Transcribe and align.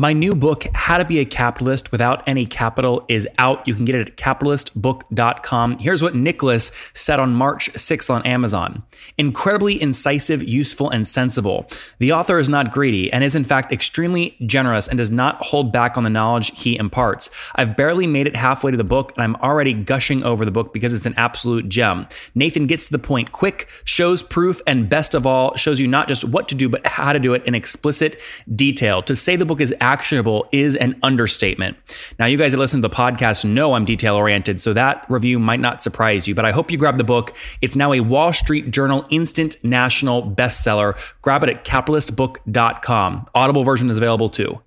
My 0.00 0.12
new 0.12 0.36
book, 0.36 0.64
How 0.74 0.98
to 0.98 1.04
Be 1.04 1.18
a 1.18 1.24
Capitalist 1.24 1.90
Without 1.90 2.22
Any 2.28 2.46
Capital, 2.46 3.04
is 3.08 3.26
out. 3.36 3.66
You 3.66 3.74
can 3.74 3.84
get 3.84 3.96
it 3.96 4.08
at 4.10 4.16
capitalistbook.com. 4.16 5.78
Here's 5.80 6.04
what 6.04 6.14
Nicholas 6.14 6.70
said 6.92 7.18
on 7.18 7.34
March 7.34 7.72
6th 7.72 8.08
on 8.08 8.24
Amazon 8.24 8.84
Incredibly 9.16 9.82
incisive, 9.82 10.44
useful, 10.44 10.88
and 10.88 11.04
sensible. 11.04 11.66
The 11.98 12.12
author 12.12 12.38
is 12.38 12.48
not 12.48 12.70
greedy 12.70 13.12
and 13.12 13.24
is, 13.24 13.34
in 13.34 13.42
fact, 13.42 13.72
extremely 13.72 14.36
generous 14.46 14.86
and 14.86 14.98
does 14.98 15.10
not 15.10 15.44
hold 15.44 15.72
back 15.72 15.96
on 15.96 16.04
the 16.04 16.10
knowledge 16.10 16.56
he 16.56 16.76
imparts. 16.76 17.28
I've 17.56 17.76
barely 17.76 18.06
made 18.06 18.28
it 18.28 18.36
halfway 18.36 18.70
to 18.70 18.76
the 18.76 18.84
book, 18.84 19.12
and 19.16 19.24
I'm 19.24 19.34
already 19.42 19.74
gushing 19.74 20.22
over 20.22 20.44
the 20.44 20.52
book 20.52 20.72
because 20.72 20.94
it's 20.94 21.06
an 21.06 21.14
absolute 21.16 21.68
gem. 21.68 22.06
Nathan 22.36 22.68
gets 22.68 22.86
to 22.86 22.92
the 22.92 23.00
point 23.00 23.32
quick, 23.32 23.68
shows 23.82 24.22
proof, 24.22 24.60
and 24.64 24.88
best 24.88 25.16
of 25.16 25.26
all, 25.26 25.56
shows 25.56 25.80
you 25.80 25.88
not 25.88 26.06
just 26.06 26.24
what 26.24 26.46
to 26.50 26.54
do, 26.54 26.68
but 26.68 26.86
how 26.86 27.12
to 27.12 27.18
do 27.18 27.34
it 27.34 27.44
in 27.46 27.56
explicit 27.56 28.20
detail. 28.54 29.02
To 29.02 29.16
say 29.16 29.34
the 29.34 29.44
book 29.44 29.60
is 29.60 29.74
actionable 29.88 30.46
is 30.52 30.76
an 30.76 30.98
understatement. 31.02 31.78
Now, 32.18 32.26
you 32.26 32.36
guys 32.36 32.52
that 32.52 32.58
listen 32.58 32.82
to 32.82 32.88
the 32.88 32.94
podcast 32.94 33.46
know 33.46 33.72
I'm 33.72 33.86
detail 33.86 34.16
oriented, 34.16 34.60
so 34.60 34.74
that 34.74 35.06
review 35.08 35.38
might 35.38 35.60
not 35.60 35.82
surprise 35.82 36.28
you, 36.28 36.34
but 36.34 36.44
I 36.44 36.50
hope 36.50 36.70
you 36.70 36.76
grab 36.76 36.98
the 36.98 37.04
book. 37.04 37.34
It's 37.62 37.74
now 37.74 37.94
a 37.94 38.00
Wall 38.00 38.34
Street 38.34 38.70
Journal 38.70 39.06
instant 39.08 39.56
national 39.64 40.30
bestseller. 40.30 40.98
Grab 41.22 41.42
it 41.42 41.48
at 41.48 41.64
capitalistbook.com. 41.64 43.28
Audible 43.34 43.64
version 43.64 43.88
is 43.88 43.96
available 43.96 44.28
too 44.28 44.60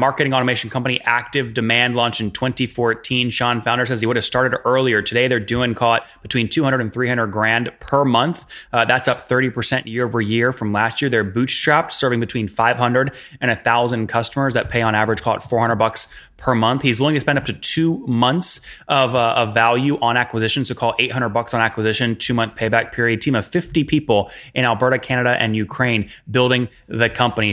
marketing 0.00 0.32
automation 0.32 0.70
company 0.70 1.00
active 1.02 1.52
demand 1.52 1.96
launched 1.96 2.20
in 2.20 2.30
2014 2.30 3.30
sean 3.30 3.60
founder 3.60 3.84
says 3.84 4.00
he 4.00 4.06
would 4.06 4.14
have 4.14 4.24
started 4.24 4.56
earlier. 4.64 5.02
Today 5.02 5.26
they're 5.26 5.40
doing 5.40 5.74
call 5.74 5.94
it 5.94 6.04
between 6.22 6.48
200 6.48 6.80
and 6.80 6.92
300 6.92 7.26
grand 7.26 7.72
per 7.80 8.04
month. 8.04 8.46
Uh, 8.72 8.84
that's 8.84 9.08
up 9.08 9.18
30% 9.18 9.86
year 9.86 10.06
over 10.06 10.20
year 10.20 10.52
from 10.52 10.72
last 10.72 11.02
year. 11.02 11.08
They're 11.08 11.24
bootstrapped 11.24 11.90
serving 11.90 12.20
between 12.20 12.46
500 12.46 13.12
and 13.40 13.48
1000 13.48 14.06
customers 14.06 14.54
that 14.54 14.68
pay 14.68 14.82
on 14.82 14.94
average 14.94 15.20
call 15.20 15.34
it 15.34 15.42
400 15.42 15.74
bucks 15.74 16.06
per 16.36 16.54
month. 16.54 16.82
He's 16.82 17.00
willing 17.00 17.16
to 17.16 17.20
spend 17.20 17.36
up 17.36 17.44
to 17.46 17.52
two 17.52 17.98
months 18.06 18.60
of, 18.86 19.16
uh, 19.16 19.34
of 19.36 19.52
value 19.52 19.98
on 20.00 20.16
acquisition 20.16 20.64
so 20.64 20.76
call 20.76 20.94
800 21.00 21.30
bucks 21.30 21.54
on 21.54 21.60
acquisition 21.60 22.14
two 22.14 22.34
month 22.34 22.54
payback 22.54 22.92
period. 22.92 23.20
Team 23.20 23.34
of 23.34 23.44
50 23.44 23.82
people 23.82 24.30
in 24.54 24.64
alberta 24.64 25.00
canada 25.00 25.30
and 25.30 25.56
ukraine 25.56 26.08
building 26.30 26.68
the 26.86 27.10
company 27.10 27.52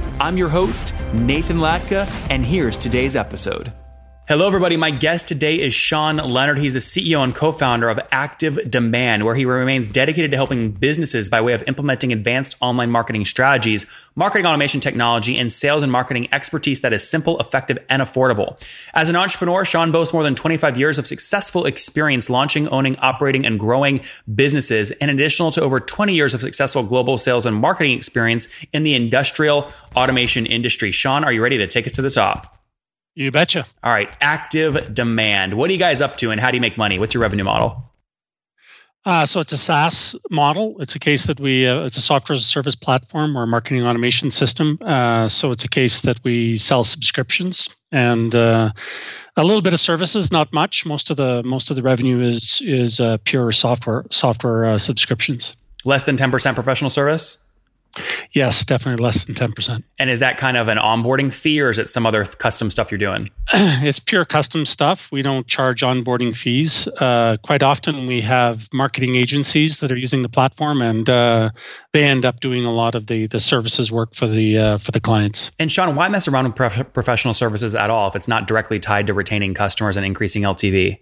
I'm 0.21 0.37
your 0.37 0.49
host, 0.49 0.93
Nathan 1.15 1.57
Latka, 1.57 2.07
and 2.29 2.45
here's 2.45 2.77
today's 2.77 3.15
episode. 3.15 3.73
Hello, 4.31 4.47
everybody. 4.47 4.77
My 4.77 4.91
guest 4.91 5.27
today 5.27 5.59
is 5.59 5.73
Sean 5.73 6.15
Leonard. 6.15 6.57
He's 6.57 6.71
the 6.71 6.79
CEO 6.79 7.21
and 7.21 7.35
co 7.35 7.51
founder 7.51 7.89
of 7.89 7.99
Active 8.13 8.71
Demand, 8.71 9.25
where 9.25 9.35
he 9.35 9.43
remains 9.43 9.89
dedicated 9.89 10.31
to 10.31 10.37
helping 10.37 10.71
businesses 10.71 11.29
by 11.29 11.41
way 11.41 11.51
of 11.51 11.61
implementing 11.67 12.13
advanced 12.13 12.55
online 12.61 12.91
marketing 12.91 13.25
strategies, 13.25 13.85
marketing 14.15 14.45
automation 14.45 14.79
technology, 14.79 15.37
and 15.37 15.51
sales 15.51 15.83
and 15.83 15.91
marketing 15.91 16.29
expertise 16.31 16.79
that 16.79 16.93
is 16.93 17.05
simple, 17.05 17.41
effective, 17.41 17.77
and 17.89 18.01
affordable. 18.01 18.57
As 18.93 19.09
an 19.09 19.17
entrepreneur, 19.17 19.65
Sean 19.65 19.91
boasts 19.91 20.13
more 20.13 20.23
than 20.23 20.33
25 20.33 20.77
years 20.77 20.97
of 20.97 21.05
successful 21.05 21.65
experience 21.65 22.29
launching, 22.29 22.69
owning, 22.69 22.95
operating, 22.99 23.45
and 23.45 23.59
growing 23.59 23.99
businesses, 24.33 24.91
in 24.91 25.09
addition 25.09 25.51
to 25.51 25.61
over 25.61 25.81
20 25.81 26.13
years 26.13 26.33
of 26.33 26.39
successful 26.39 26.83
global 26.83 27.17
sales 27.17 27.45
and 27.45 27.57
marketing 27.57 27.97
experience 27.97 28.47
in 28.71 28.83
the 28.83 28.93
industrial 28.93 29.69
automation 29.97 30.45
industry. 30.45 30.89
Sean, 30.89 31.25
are 31.25 31.33
you 31.33 31.43
ready 31.43 31.57
to 31.57 31.67
take 31.67 31.85
us 31.85 31.91
to 31.91 32.01
the 32.01 32.09
top? 32.09 32.60
You 33.15 33.31
betcha. 33.31 33.65
All 33.83 33.91
right, 33.91 34.09
active 34.21 34.93
demand. 34.93 35.55
What 35.55 35.69
are 35.69 35.73
you 35.73 35.79
guys 35.79 36.01
up 36.01 36.17
to 36.17 36.31
and 36.31 36.39
how 36.39 36.51
do 36.51 36.57
you 36.57 36.61
make 36.61 36.77
money? 36.77 36.97
What's 36.97 37.13
your 37.13 37.21
revenue 37.21 37.43
model? 37.43 37.91
Uh, 39.03 39.25
so 39.25 39.39
it's 39.39 39.51
a 39.51 39.57
SaaS 39.57 40.15
model. 40.29 40.75
It's 40.79 40.95
a 40.95 40.99
case 40.99 41.25
that 41.25 41.39
we, 41.39 41.67
uh, 41.67 41.85
it's 41.85 41.97
a 41.97 42.01
software 42.01 42.35
as 42.35 42.41
a 42.41 42.45
service 42.45 42.75
platform 42.75 43.35
or 43.35 43.43
a 43.43 43.47
marketing 43.47 43.85
automation 43.85 44.29
system. 44.29 44.77
Uh, 44.79 45.27
so 45.27 45.49
it's 45.49 45.63
a 45.63 45.67
case 45.67 46.01
that 46.01 46.23
we 46.23 46.57
sell 46.57 46.83
subscriptions 46.83 47.67
and 47.91 48.35
uh, 48.35 48.71
a 49.35 49.43
little 49.43 49.63
bit 49.63 49.73
of 49.73 49.79
services, 49.79 50.31
not 50.31 50.53
much. 50.53 50.85
Most 50.85 51.09
of 51.09 51.17
the 51.17 51.41
most 51.43 51.69
of 51.69 51.75
the 51.75 51.81
revenue 51.81 52.21
is 52.21 52.61
is 52.63 52.99
uh, 52.99 53.17
pure 53.23 53.51
software 53.51 54.05
software 54.11 54.65
uh, 54.65 54.77
subscriptions. 54.77 55.55
Less 55.83 56.03
than 56.03 56.15
ten 56.15 56.31
percent 56.31 56.55
professional 56.55 56.89
service. 56.89 57.39
Yes, 58.33 58.63
definitely 58.63 59.03
less 59.03 59.25
than 59.25 59.35
10%. 59.35 59.83
And 59.99 60.09
is 60.09 60.19
that 60.19 60.37
kind 60.37 60.55
of 60.55 60.69
an 60.69 60.77
onboarding 60.77 61.33
fee 61.33 61.61
or 61.61 61.69
is 61.69 61.79
it 61.79 61.89
some 61.89 62.05
other 62.05 62.23
custom 62.23 62.71
stuff 62.71 62.89
you're 62.89 62.97
doing? 62.97 63.29
it's 63.53 63.99
pure 63.99 64.23
custom 64.23 64.65
stuff. 64.65 65.11
We 65.11 65.21
don't 65.21 65.45
charge 65.47 65.81
onboarding 65.81 66.35
fees. 66.35 66.87
Uh, 66.87 67.37
quite 67.43 67.61
often 67.61 68.07
we 68.07 68.21
have 68.21 68.69
marketing 68.73 69.15
agencies 69.15 69.81
that 69.81 69.91
are 69.91 69.97
using 69.97 70.21
the 70.21 70.29
platform 70.29 70.81
and 70.81 71.09
uh, 71.09 71.49
they 71.91 72.03
end 72.03 72.25
up 72.25 72.39
doing 72.39 72.65
a 72.65 72.71
lot 72.71 72.95
of 72.95 73.07
the, 73.07 73.27
the 73.27 73.39
services 73.39 73.91
work 73.91 74.15
for 74.15 74.27
the, 74.27 74.57
uh, 74.57 74.77
for 74.77 74.91
the 74.91 75.01
clients. 75.01 75.51
And 75.59 75.69
Sean, 75.69 75.95
why 75.95 76.07
mess 76.07 76.27
around 76.27 76.45
with 76.45 76.55
prof- 76.55 76.93
professional 76.93 77.33
services 77.33 77.75
at 77.75 77.89
all 77.89 78.07
if 78.07 78.15
it's 78.15 78.29
not 78.29 78.47
directly 78.47 78.79
tied 78.79 79.07
to 79.07 79.13
retaining 79.13 79.53
customers 79.53 79.97
and 79.97 80.05
increasing 80.05 80.43
LTV? 80.43 80.99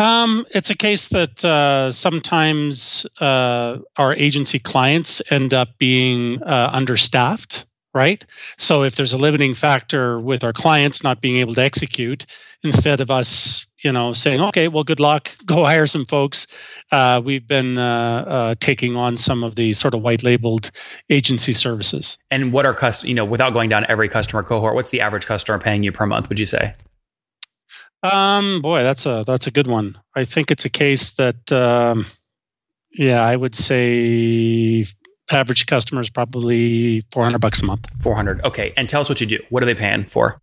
Um, 0.00 0.46
it's 0.50 0.70
a 0.70 0.74
case 0.74 1.08
that 1.08 1.44
uh, 1.44 1.92
sometimes 1.92 3.04
uh, 3.20 3.80
our 3.98 4.14
agency 4.14 4.58
clients 4.58 5.20
end 5.28 5.52
up 5.52 5.76
being 5.76 6.42
uh, 6.42 6.70
understaffed, 6.72 7.66
right? 7.92 8.24
So 8.56 8.84
if 8.84 8.96
there's 8.96 9.12
a 9.12 9.18
limiting 9.18 9.54
factor 9.54 10.18
with 10.18 10.42
our 10.42 10.54
clients 10.54 11.02
not 11.02 11.20
being 11.20 11.36
able 11.36 11.54
to 11.56 11.60
execute, 11.60 12.24
instead 12.62 13.02
of 13.02 13.10
us, 13.10 13.66
you 13.84 13.92
know, 13.92 14.14
saying, 14.14 14.40
"Okay, 14.40 14.68
well, 14.68 14.84
good 14.84 15.00
luck, 15.00 15.36
go 15.44 15.66
hire 15.66 15.86
some 15.86 16.06
folks," 16.06 16.46
uh, 16.92 17.20
we've 17.22 17.46
been 17.46 17.76
uh, 17.76 18.24
uh, 18.26 18.54
taking 18.58 18.96
on 18.96 19.18
some 19.18 19.44
of 19.44 19.54
the 19.54 19.74
sort 19.74 19.92
of 19.92 20.00
white 20.00 20.22
labeled 20.22 20.70
agency 21.10 21.52
services. 21.52 22.16
And 22.30 22.54
what 22.54 22.64
are 22.64 22.72
cust- 22.72 23.04
you 23.04 23.12
know, 23.12 23.26
without 23.26 23.52
going 23.52 23.68
down 23.68 23.84
every 23.86 24.08
customer 24.08 24.42
cohort, 24.42 24.74
what's 24.74 24.90
the 24.90 25.02
average 25.02 25.26
customer 25.26 25.58
paying 25.58 25.82
you 25.82 25.92
per 25.92 26.06
month? 26.06 26.30
Would 26.30 26.38
you 26.38 26.46
say? 26.46 26.72
Um, 28.02 28.62
boy, 28.62 28.82
that's 28.82 29.06
a 29.06 29.24
that's 29.26 29.46
a 29.46 29.50
good 29.50 29.66
one. 29.66 29.98
I 30.16 30.24
think 30.24 30.50
it's 30.50 30.64
a 30.64 30.70
case 30.70 31.12
that, 31.12 31.52
um, 31.52 32.06
yeah, 32.92 33.22
I 33.22 33.36
would 33.36 33.54
say 33.54 34.86
average 35.30 35.66
customer 35.66 36.00
is 36.00 36.10
probably 36.10 37.04
four 37.12 37.24
hundred 37.24 37.40
bucks 37.40 37.62
a 37.62 37.66
month. 37.66 37.86
Four 38.00 38.14
hundred. 38.14 38.44
Okay, 38.44 38.72
and 38.76 38.88
tell 38.88 39.00
us 39.00 39.08
what 39.08 39.20
you 39.20 39.26
do. 39.26 39.38
What 39.50 39.62
are 39.62 39.66
they 39.66 39.74
paying 39.74 40.06
for? 40.06 40.40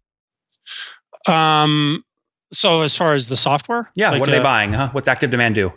Um, 1.26 2.04
so 2.54 2.82
as 2.82 2.96
far 2.96 3.14
as 3.16 3.28
the 3.28 3.36
software, 3.38 3.90
yeah, 3.96 4.12
like, 4.12 4.20
what 4.20 4.30
are 4.30 4.34
they 4.34 4.40
uh, 4.40 4.44
buying? 4.44 4.74
Huh? 4.74 4.90
What's 4.92 5.08
Active 5.08 5.32
Demand 5.32 5.56
do? 5.56 5.74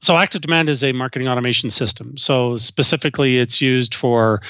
So 0.00 0.16
Active 0.16 0.40
Demand 0.40 0.70
is 0.70 0.82
a 0.82 0.92
marketing 0.92 1.28
automation 1.28 1.70
system. 1.70 2.16
So 2.16 2.56
specifically, 2.56 3.38
it's 3.38 3.60
used 3.60 3.94
for 3.94 4.40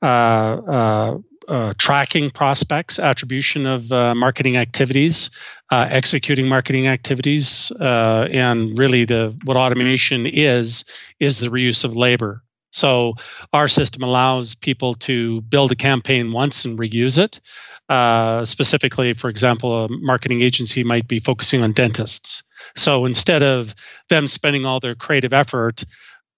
uh, 0.00 0.06
uh, 0.06 1.18
uh, 1.48 1.74
tracking 1.76 2.30
prospects, 2.30 3.00
attribution 3.00 3.66
of 3.66 3.90
uh, 3.90 4.14
marketing 4.14 4.56
activities, 4.56 5.30
uh, 5.70 5.86
executing 5.88 6.48
marketing 6.48 6.88
activities, 6.88 7.70
uh, 7.80 8.26
and 8.32 8.76
really 8.78 9.04
the 9.04 9.36
what 9.44 9.56
automation 9.56 10.26
is 10.26 10.84
is 11.18 11.38
the 11.38 11.48
reuse 11.48 11.84
of 11.84 11.96
labor. 11.96 12.42
So 12.72 13.14
our 13.52 13.68
system 13.68 14.02
allows 14.02 14.54
people 14.54 14.94
to 14.94 15.40
build 15.42 15.72
a 15.72 15.76
campaign 15.76 16.32
once 16.32 16.64
and 16.64 16.78
reuse 16.78 17.18
it. 17.18 17.40
Uh, 17.88 18.44
specifically, 18.44 19.14
for 19.14 19.28
example, 19.28 19.84
a 19.84 19.88
marketing 19.88 20.42
agency 20.42 20.84
might 20.84 21.08
be 21.08 21.18
focusing 21.18 21.62
on 21.62 21.72
dentists. 21.72 22.44
So 22.76 23.04
instead 23.04 23.42
of 23.42 23.74
them 24.08 24.28
spending 24.28 24.64
all 24.64 24.78
their 24.78 24.94
creative 24.94 25.32
effort 25.32 25.84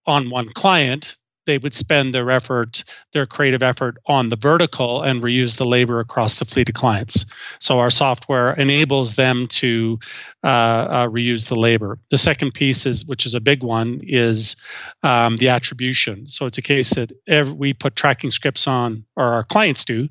on 0.06 0.30
one 0.30 0.48
client, 0.48 1.16
they 1.46 1.58
would 1.58 1.74
spend 1.74 2.14
their 2.14 2.30
effort, 2.30 2.84
their 3.12 3.26
creative 3.26 3.62
effort 3.62 3.98
on 4.06 4.28
the 4.28 4.36
vertical 4.36 5.02
and 5.02 5.22
reuse 5.22 5.56
the 5.56 5.64
labor 5.64 6.00
across 6.00 6.38
the 6.38 6.44
fleet 6.44 6.68
of 6.68 6.74
clients. 6.74 7.26
So 7.58 7.78
our 7.78 7.90
software 7.90 8.52
enables 8.52 9.14
them 9.14 9.48
to 9.48 9.98
uh, 10.44 10.46
uh, 10.46 11.08
reuse 11.08 11.48
the 11.48 11.58
labor. 11.58 11.98
The 12.10 12.18
second 12.18 12.54
piece 12.54 12.86
is, 12.86 13.06
which 13.06 13.26
is 13.26 13.34
a 13.34 13.40
big 13.40 13.62
one, 13.62 14.00
is 14.02 14.56
um, 15.02 15.36
the 15.36 15.48
attribution. 15.48 16.28
So 16.28 16.46
it's 16.46 16.58
a 16.58 16.62
case 16.62 16.90
that 16.94 17.12
every, 17.26 17.52
we 17.52 17.72
put 17.72 17.96
tracking 17.96 18.30
scripts 18.30 18.66
on, 18.66 19.04
or 19.16 19.24
our 19.24 19.44
clients 19.44 19.84
do, 19.84 20.08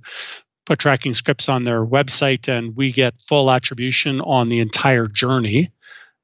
put 0.66 0.80
tracking 0.80 1.13
scripts 1.13 1.50
on 1.50 1.63
their 1.63 1.86
website, 1.86 2.48
and 2.48 2.75
we 2.75 2.92
get 2.92 3.13
full 3.28 3.50
attribution 3.51 4.22
on 4.22 4.50
the 4.50 4.60
entire 4.60 5.07
journey. 5.07 5.72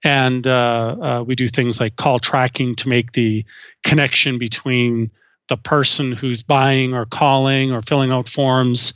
And 0.04 0.46
uh, 0.46 0.96
uh, 1.02 1.24
we 1.24 1.36
do 1.36 1.50
things 1.50 1.80
like 1.80 1.96
call 1.96 2.20
tracking 2.20 2.76
to 2.78 2.90
make 2.90 3.14
the 3.14 3.46
connection 3.84 4.38
between 4.38 5.12
the 5.48 5.58
person 5.58 6.12
who's 6.12 6.44
buying 6.44 6.94
or 6.94 7.06
calling 7.06 7.72
or 7.72 7.82
filling 7.82 8.12
out 8.12 8.30
forms 8.30 8.94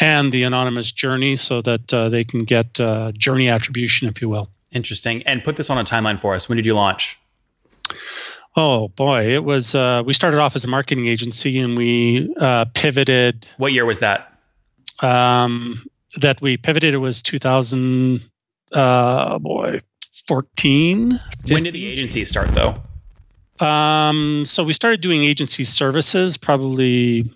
and 0.00 0.32
the 0.32 0.44
anonymous 0.44 0.92
journey 0.92 1.36
so 1.36 1.60
that 1.62 1.92
uh, 1.92 2.08
they 2.08 2.24
can 2.24 2.44
get 2.44 2.80
uh, 2.80 3.12
journey 3.12 3.48
attribution, 3.48 4.08
if 4.08 4.22
you 4.22 4.28
will. 4.28 4.48
Interesting. 4.70 5.22
And 5.24 5.42
put 5.42 5.56
this 5.56 5.70
on 5.70 5.78
a 5.78 5.84
timeline 5.84 6.18
for 6.18 6.34
us. 6.34 6.48
When 6.48 6.56
did 6.56 6.66
you 6.66 6.74
launch? 6.74 7.18
Oh 8.56 8.88
boy, 8.88 9.32
it 9.32 9.44
was. 9.44 9.74
Uh, 9.74 10.02
we 10.04 10.12
started 10.12 10.40
off 10.40 10.56
as 10.56 10.64
a 10.64 10.68
marketing 10.68 11.06
agency, 11.06 11.58
and 11.58 11.76
we 11.76 12.34
uh, 12.40 12.64
pivoted. 12.74 13.46
What 13.56 13.72
year 13.72 13.84
was 13.84 14.00
that? 14.00 14.36
Um, 14.98 15.86
that 16.20 16.40
we 16.40 16.56
pivoted. 16.56 16.92
It 16.92 16.98
was 16.98 17.22
2000. 17.22 18.28
Uh, 18.72 19.38
boy, 19.38 19.78
14. 20.28 21.20
15? 21.38 21.54
When 21.54 21.64
did 21.64 21.72
the 21.72 21.86
agency 21.86 22.24
start, 22.24 22.48
though? 22.48 22.80
Um, 23.64 24.44
so 24.44 24.62
we 24.62 24.72
started 24.72 25.00
doing 25.00 25.24
agency 25.24 25.64
services 25.64 26.36
probably 26.36 27.30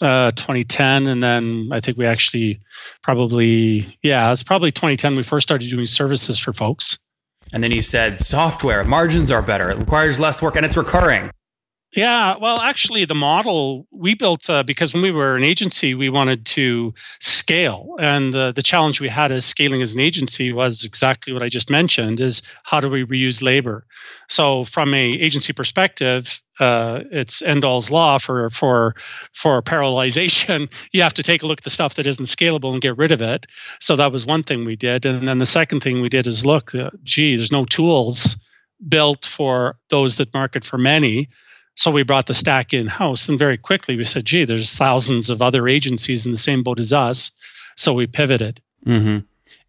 uh, 0.00 0.32
2010, 0.32 1.06
and 1.06 1.22
then 1.22 1.70
I 1.72 1.80
think 1.80 1.96
we 1.96 2.06
actually 2.06 2.60
probably 3.02 3.98
yeah, 4.02 4.32
it's 4.32 4.42
probably 4.42 4.70
2010 4.70 5.14
we 5.14 5.22
first 5.22 5.46
started 5.46 5.70
doing 5.70 5.86
services 5.86 6.38
for 6.38 6.52
folks. 6.52 6.98
And 7.52 7.64
then 7.64 7.70
you 7.70 7.82
said 7.82 8.20
software 8.20 8.84
margins 8.84 9.32
are 9.32 9.42
better. 9.42 9.70
It 9.70 9.78
requires 9.78 10.20
less 10.20 10.42
work 10.42 10.56
and 10.56 10.66
it's 10.66 10.76
recurring. 10.76 11.30
Yeah, 11.92 12.36
well, 12.40 12.60
actually, 12.60 13.04
the 13.04 13.16
model 13.16 13.88
we 13.90 14.14
built 14.14 14.48
uh, 14.48 14.62
because 14.62 14.94
when 14.94 15.02
we 15.02 15.10
were 15.10 15.34
an 15.34 15.42
agency, 15.42 15.94
we 15.94 16.08
wanted 16.08 16.46
to 16.46 16.94
scale, 17.18 17.96
and 17.98 18.32
uh, 18.32 18.52
the 18.52 18.62
challenge 18.62 19.00
we 19.00 19.08
had 19.08 19.32
as 19.32 19.44
scaling 19.44 19.82
as 19.82 19.94
an 19.94 20.00
agency 20.00 20.52
was 20.52 20.84
exactly 20.84 21.32
what 21.32 21.42
I 21.42 21.48
just 21.48 21.68
mentioned: 21.68 22.20
is 22.20 22.42
how 22.62 22.80
do 22.80 22.88
we 22.88 23.04
reuse 23.04 23.42
labor? 23.42 23.86
So, 24.28 24.64
from 24.64 24.94
a 24.94 25.08
agency 25.08 25.52
perspective, 25.52 26.40
uh, 26.60 27.00
it's 27.10 27.42
Amdahl's 27.42 27.90
law 27.90 28.18
for 28.18 28.50
for 28.50 28.94
for 29.32 29.60
parallelization. 29.60 30.70
You 30.92 31.02
have 31.02 31.14
to 31.14 31.24
take 31.24 31.42
a 31.42 31.46
look 31.46 31.58
at 31.58 31.64
the 31.64 31.70
stuff 31.70 31.96
that 31.96 32.06
isn't 32.06 32.26
scalable 32.26 32.72
and 32.72 32.80
get 32.80 32.98
rid 32.98 33.10
of 33.10 33.20
it. 33.20 33.46
So 33.80 33.96
that 33.96 34.12
was 34.12 34.24
one 34.24 34.44
thing 34.44 34.64
we 34.64 34.76
did, 34.76 35.06
and 35.06 35.26
then 35.26 35.38
the 35.38 35.46
second 35.46 35.80
thing 35.80 36.00
we 36.00 36.08
did 36.08 36.28
is 36.28 36.46
look, 36.46 36.72
uh, 36.72 36.90
gee, 37.02 37.36
there's 37.36 37.50
no 37.50 37.64
tools 37.64 38.36
built 38.86 39.24
for 39.24 39.76
those 39.88 40.18
that 40.18 40.32
market 40.32 40.64
for 40.64 40.78
many 40.78 41.28
so 41.80 41.90
we 41.90 42.02
brought 42.02 42.26
the 42.26 42.34
stack 42.34 42.74
in 42.74 42.86
house, 42.86 43.26
and 43.30 43.38
very 43.38 43.56
quickly 43.56 43.96
we 43.96 44.04
said, 44.04 44.26
"Gee, 44.26 44.44
there's 44.44 44.74
thousands 44.74 45.30
of 45.30 45.40
other 45.40 45.66
agencies 45.66 46.26
in 46.26 46.32
the 46.32 46.36
same 46.38 46.62
boat 46.62 46.78
as 46.78 46.92
us." 46.92 47.30
So 47.74 47.94
we 47.94 48.06
pivoted. 48.06 48.60
Mm-hmm. 48.86 49.20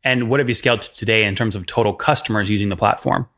And 0.03 0.29
what 0.29 0.41
have 0.41 0.49
you 0.49 0.53
scaled 0.53 0.81
to 0.81 0.91
today 0.93 1.23
in 1.23 1.35
terms 1.35 1.55
of 1.55 1.65
total 1.65 1.93
customers 1.93 2.49
using 2.49 2.67
the 2.67 2.75
platform? 2.75 3.29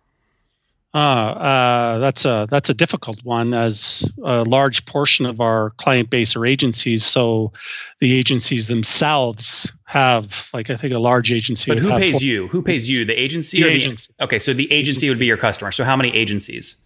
Uh, 0.91 0.97
uh, 0.97 1.99
that's 1.99 2.25
a 2.25 2.47
that's 2.49 2.71
a 2.71 2.73
difficult 2.73 3.19
one, 3.23 3.53
as 3.53 4.11
a 4.23 4.41
large 4.41 4.87
portion 4.87 5.27
of 5.27 5.39
our 5.39 5.69
client 5.77 6.09
base 6.09 6.35
are 6.35 6.43
agencies. 6.43 7.05
So 7.05 7.53
the 8.01 8.17
agencies 8.17 8.65
themselves 8.65 9.71
have, 9.85 10.49
like 10.51 10.71
I 10.71 10.77
think, 10.77 10.93
a 10.95 10.99
large 10.99 11.31
agency. 11.31 11.69
But 11.69 11.77
who 11.77 11.91
pays 11.91 12.23
you? 12.23 12.47
Who 12.47 12.63
pays 12.63 12.91
you? 12.91 13.05
The 13.05 13.21
agency. 13.21 13.61
The 13.61 13.69
agency. 13.69 14.13
The, 14.17 14.23
okay, 14.23 14.39
so 14.39 14.51
the 14.51 14.63
agency, 14.63 14.75
agency, 14.75 15.09
would 15.09 15.19
be 15.19 15.27
your 15.27 15.37
customer. 15.37 15.71
So 15.71 15.83
how 15.83 15.95
many 15.95 16.09
agencies? 16.15 16.77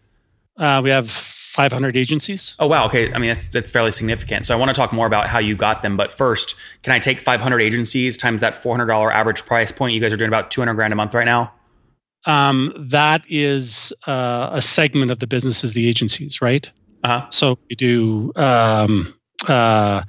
Uh, 0.57 0.81
we 0.83 0.89
have 0.89 1.36
500 1.57 1.97
agencies. 1.97 2.55
Oh 2.59 2.67
wow, 2.67 2.85
okay. 2.85 3.11
I 3.11 3.17
mean 3.17 3.29
that's 3.29 3.47
that's 3.47 3.71
fairly 3.71 3.91
significant. 3.91 4.45
So 4.45 4.53
I 4.53 4.57
want 4.59 4.69
to 4.69 4.75
talk 4.75 4.93
more 4.93 5.07
about 5.07 5.25
how 5.25 5.39
you 5.39 5.55
got 5.55 5.81
them, 5.81 5.97
but 5.97 6.11
first, 6.11 6.55
can 6.83 6.93
I 6.93 6.99
take 6.99 7.19
500 7.19 7.59
agencies 7.59 8.15
times 8.15 8.41
that 8.41 8.53
$400 8.53 9.11
average 9.11 9.43
price 9.43 9.71
point? 9.71 9.95
You 9.95 9.99
guys 9.99 10.13
are 10.13 10.17
doing 10.17 10.27
about 10.29 10.51
200 10.51 10.75
grand 10.75 10.93
a 10.93 10.95
month 10.95 11.15
right 11.15 11.25
now. 11.25 11.51
Um, 12.25 12.71
that 12.91 13.23
is 13.27 13.91
uh, 14.05 14.51
a 14.53 14.61
segment 14.61 15.09
of 15.09 15.17
the 15.17 15.25
business 15.25 15.63
is 15.63 15.73
the 15.73 15.87
agencies, 15.87 16.43
right? 16.43 16.69
Uh-huh. 17.03 17.25
So 17.31 17.57
we 17.67 17.75
do 17.75 18.31
um, 18.35 19.15
uh, 19.47 20.03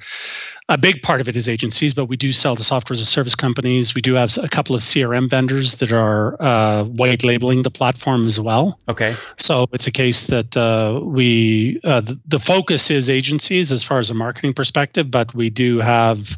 a 0.69 0.77
big 0.77 1.01
part 1.01 1.19
of 1.19 1.27
it 1.27 1.35
is 1.35 1.49
agencies, 1.49 1.95
but 1.95 2.05
we 2.05 2.15
do 2.15 2.31
sell 2.31 2.55
to 2.55 2.63
software 2.63 2.93
as 2.93 3.01
a 3.01 3.05
service 3.05 3.33
companies. 3.33 3.95
We 3.95 4.01
do 4.01 4.13
have 4.13 4.37
a 4.37 4.47
couple 4.47 4.75
of 4.75 4.83
CRM 4.83 5.27
vendors 5.27 5.75
that 5.75 5.91
are 5.91 6.39
uh, 6.41 6.83
white 6.83 7.25
labeling 7.25 7.63
the 7.63 7.71
platform 7.71 8.27
as 8.27 8.39
well. 8.39 8.79
Okay. 8.87 9.15
So 9.37 9.65
it's 9.73 9.87
a 9.87 9.91
case 9.91 10.25
that 10.25 10.55
uh, 10.55 11.01
we 11.03 11.81
uh, 11.83 12.01
the, 12.01 12.19
the, 12.27 12.39
focus 12.39 12.91
is 12.91 13.09
agencies 13.09 13.71
as 13.71 13.83
far 13.83 13.97
as 13.97 14.11
a 14.11 14.13
marketing 14.13 14.53
perspective, 14.53 15.09
but 15.09 15.33
we 15.33 15.49
do 15.49 15.79
have 15.79 16.37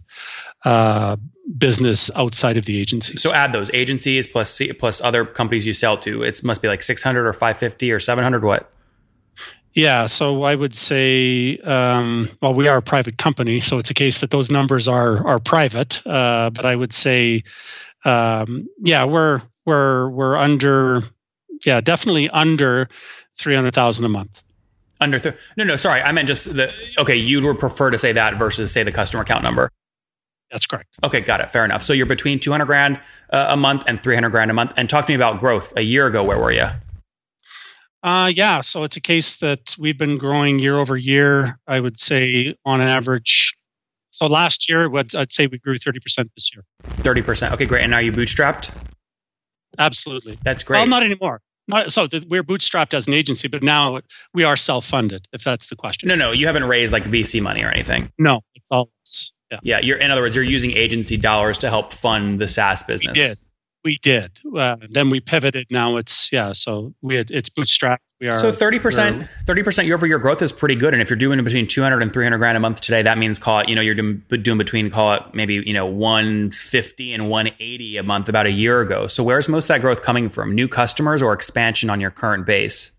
uh, 0.64 1.18
business 1.58 2.10
outside 2.16 2.56
of 2.56 2.66
the 2.66 2.80
agencies. 2.80 3.22
So 3.22 3.34
add 3.34 3.52
those 3.52 3.70
agencies 3.74 4.28
plus 4.28 4.62
plus 4.80 5.02
other 5.02 5.26
companies 5.26 5.68
you 5.68 5.74
sell 5.74 5.98
to. 5.98 6.24
It 6.24 6.42
must 6.42 6.62
be 6.62 6.70
like 6.70 6.84
six 6.84 7.04
hundred 7.04 7.28
or 7.28 7.34
five 7.34 7.58
fifty 7.58 7.92
or 7.92 8.00
seven 8.00 8.24
hundred. 8.24 8.46
What? 8.46 8.72
Yeah, 9.74 10.08
so 10.08 10.44
I 10.44 10.54
would 10.54 10.76
say, 10.76 11.58
um, 11.60 12.30
well, 12.42 12.54
we 12.54 12.68
are 12.68 12.78
a 12.78 12.82
private 12.82 13.18
company, 13.18 13.62
so 13.62 13.78
it's 13.78 13.90
a 13.90 13.94
case 13.94 14.20
that 14.20 14.30
those 14.30 14.52
numbers 14.52 14.88
are 14.90 15.26
are 15.26 15.40
private. 15.40 16.06
Uh, 16.06 16.50
but 16.50 16.66
I 16.66 16.76
would 16.76 16.92
say, 16.92 17.44
um, 18.04 18.68
yeah, 18.80 19.06
we're 19.06 19.42
we're 19.66 20.10
we're 20.10 20.36
under, 20.36 21.04
yeah, 21.66 21.80
definitely 21.80 22.30
under 22.30 22.90
three 23.38 23.56
hundred 23.56 23.74
thousand 23.74 24.06
a 24.06 24.10
month. 24.10 24.44
Under 25.00 25.20
th- 25.20 25.36
no, 25.56 25.64
no, 25.64 25.78
sorry, 25.78 26.02
I 26.02 26.12
meant 26.12 26.28
just 26.28 26.54
the 26.54 26.74
okay. 26.98 27.16
You 27.16 27.42
would 27.42 27.60
prefer 27.60 27.92
to 27.92 27.98
say 27.98 28.12
that 28.12 28.38
versus 28.38 28.74
say 28.74 28.84
the 28.84 28.92
customer 28.92 29.24
account 29.24 29.44
number. 29.44 29.72
That's 30.52 30.66
correct. 30.66 30.90
Okay, 31.02 31.22
got 31.22 31.40
it. 31.40 31.50
Fair 31.50 31.64
enough. 31.64 31.82
So 31.82 31.94
you're 31.94 32.06
between 32.06 32.42
two 32.42 32.52
hundred 32.52 32.66
grand 32.66 33.00
uh, 33.30 33.46
a 33.50 33.56
month 33.56 33.84
and 33.88 34.04
three 34.04 34.16
hundred 34.16 34.32
grand 34.32 34.52
a 34.52 34.54
month. 34.54 34.74
And 34.76 34.90
talk 34.90 35.06
to 35.06 35.12
me 35.12 35.16
about 35.16 35.40
growth. 35.40 35.72
A 35.78 35.82
year 35.82 36.08
ago, 36.08 36.26
where 36.26 36.38
were 36.38 36.52
you? 36.52 36.68
Uh, 38.04 38.32
yeah, 38.34 38.62
so 38.62 38.84
it's 38.84 38.98
a 38.98 39.02
case 39.02 39.38
that 39.38 39.76
we've 39.78 39.98
been 39.98 40.18
growing 40.18 40.60
year 40.60 40.78
over 40.78 40.98
year. 40.98 41.60
I 41.68 41.80
would 41.80 41.98
say 41.98 42.56
on 42.66 42.82
an 42.82 42.88
average. 42.88 43.56
So 44.12 44.28
last 44.28 44.68
year, 44.68 44.90
I'd 44.96 45.32
say 45.32 45.48
we 45.48 45.58
grew 45.58 45.76
30% 45.76 46.30
this 46.36 46.52
year. 46.54 46.64
30%. 46.84 47.54
Okay, 47.54 47.66
great. 47.66 47.84
And 47.84 47.94
are 47.94 48.02
you 48.02 48.12
bootstrapped? 48.12 48.72
Absolutely. 49.78 50.38
That's 50.44 50.64
great. 50.64 50.80
Well, 50.80 50.88
not 50.88 51.04
anymore. 51.04 51.42
Not, 51.68 51.94
so 51.94 52.08
we're 52.28 52.44
bootstrapped 52.44 52.94
as 52.94 53.08
an 53.08 53.14
agency, 53.14 53.48
but 53.48 53.64
now 53.64 54.02
we 54.34 54.44
are 54.44 54.58
self-funded. 54.58 55.28
If 55.32 55.44
that's 55.44 55.68
the 55.68 55.76
question. 55.78 56.10
No, 56.10 56.16
no, 56.16 56.32
you 56.32 56.48
haven't 56.48 56.66
raised 56.66 56.92
like 56.92 57.04
VC 57.04 57.42
money 57.42 57.64
or 57.64 57.70
anything. 57.70 58.12
No, 58.18 58.42
it's 58.56 58.72
all. 58.72 58.90
Yeah. 59.52 59.60
yeah, 59.64 59.80
you're 59.80 59.98
in 59.98 60.12
other 60.12 60.22
words, 60.22 60.36
you're 60.36 60.46
using 60.46 60.72
agency 60.72 61.18
dollars 61.18 61.58
to 61.60 61.70
help 61.70 61.92
fund 61.92 62.40
the 62.40 62.48
SaaS 62.48 62.84
business. 62.84 63.18
We 63.18 63.24
did. 63.24 63.38
We 63.84 63.98
did. 64.02 64.40
Uh, 64.56 64.78
then 64.90 65.10
we 65.10 65.20
pivoted. 65.20 65.68
Now 65.72 65.98
it's 65.98 66.32
yeah. 66.32 66.52
So 66.52 66.94
we 67.02 67.16
had, 67.16 67.32
it's 67.32 67.50
bootstrapped. 67.50 67.98
We 68.20 68.28
are 68.28 68.32
so 68.32 68.52
thirty 68.52 68.78
percent. 68.78 69.28
Thirty 69.48 69.64
percent 69.64 69.88
year 69.88 69.96
over 69.96 70.06
year 70.06 70.20
growth 70.20 70.44
is 70.44 70.52
pretty 70.52 70.76
good. 70.76 70.94
And 70.94 71.02
if 71.02 71.10
you're 71.10 71.18
doing 71.18 71.44
between 71.44 71.68
200 71.68 72.04
and 72.04 72.14
300 72.14 72.38
grand 72.38 72.58
a 72.58 72.60
month 72.60 72.82
today, 72.82 73.02
that 73.02 73.18
means 73.18 73.40
call 73.40 73.60
it. 73.60 73.70
You 73.70 73.76
know, 73.76 73.82
you're 73.82 73.96
doing, 73.96 74.24
doing 74.44 74.60
between 74.60 74.92
call 74.92 75.14
it 75.14 75.34
maybe 75.34 75.56
you 75.56 75.74
know 75.74 75.88
150 75.88 77.14
and 77.14 77.30
180 77.30 77.98
a 77.98 78.04
month 78.04 78.30
about 78.30 78.46
a 78.46 78.52
year 78.52 78.82
ago. 78.82 79.08
So 79.08 79.24
where's 79.24 79.50
most 79.50 79.64
of 79.66 79.70
that 79.70 79.82
growth 79.82 80.04
coming 80.04 80.30
from? 80.30 80.54
New 80.54 80.68
customers 80.68 81.24
or 81.24 81.34
expansion 81.34 81.90
on 81.90 82.00
your 82.00 82.12
current 82.12 82.46
base? 82.46 82.92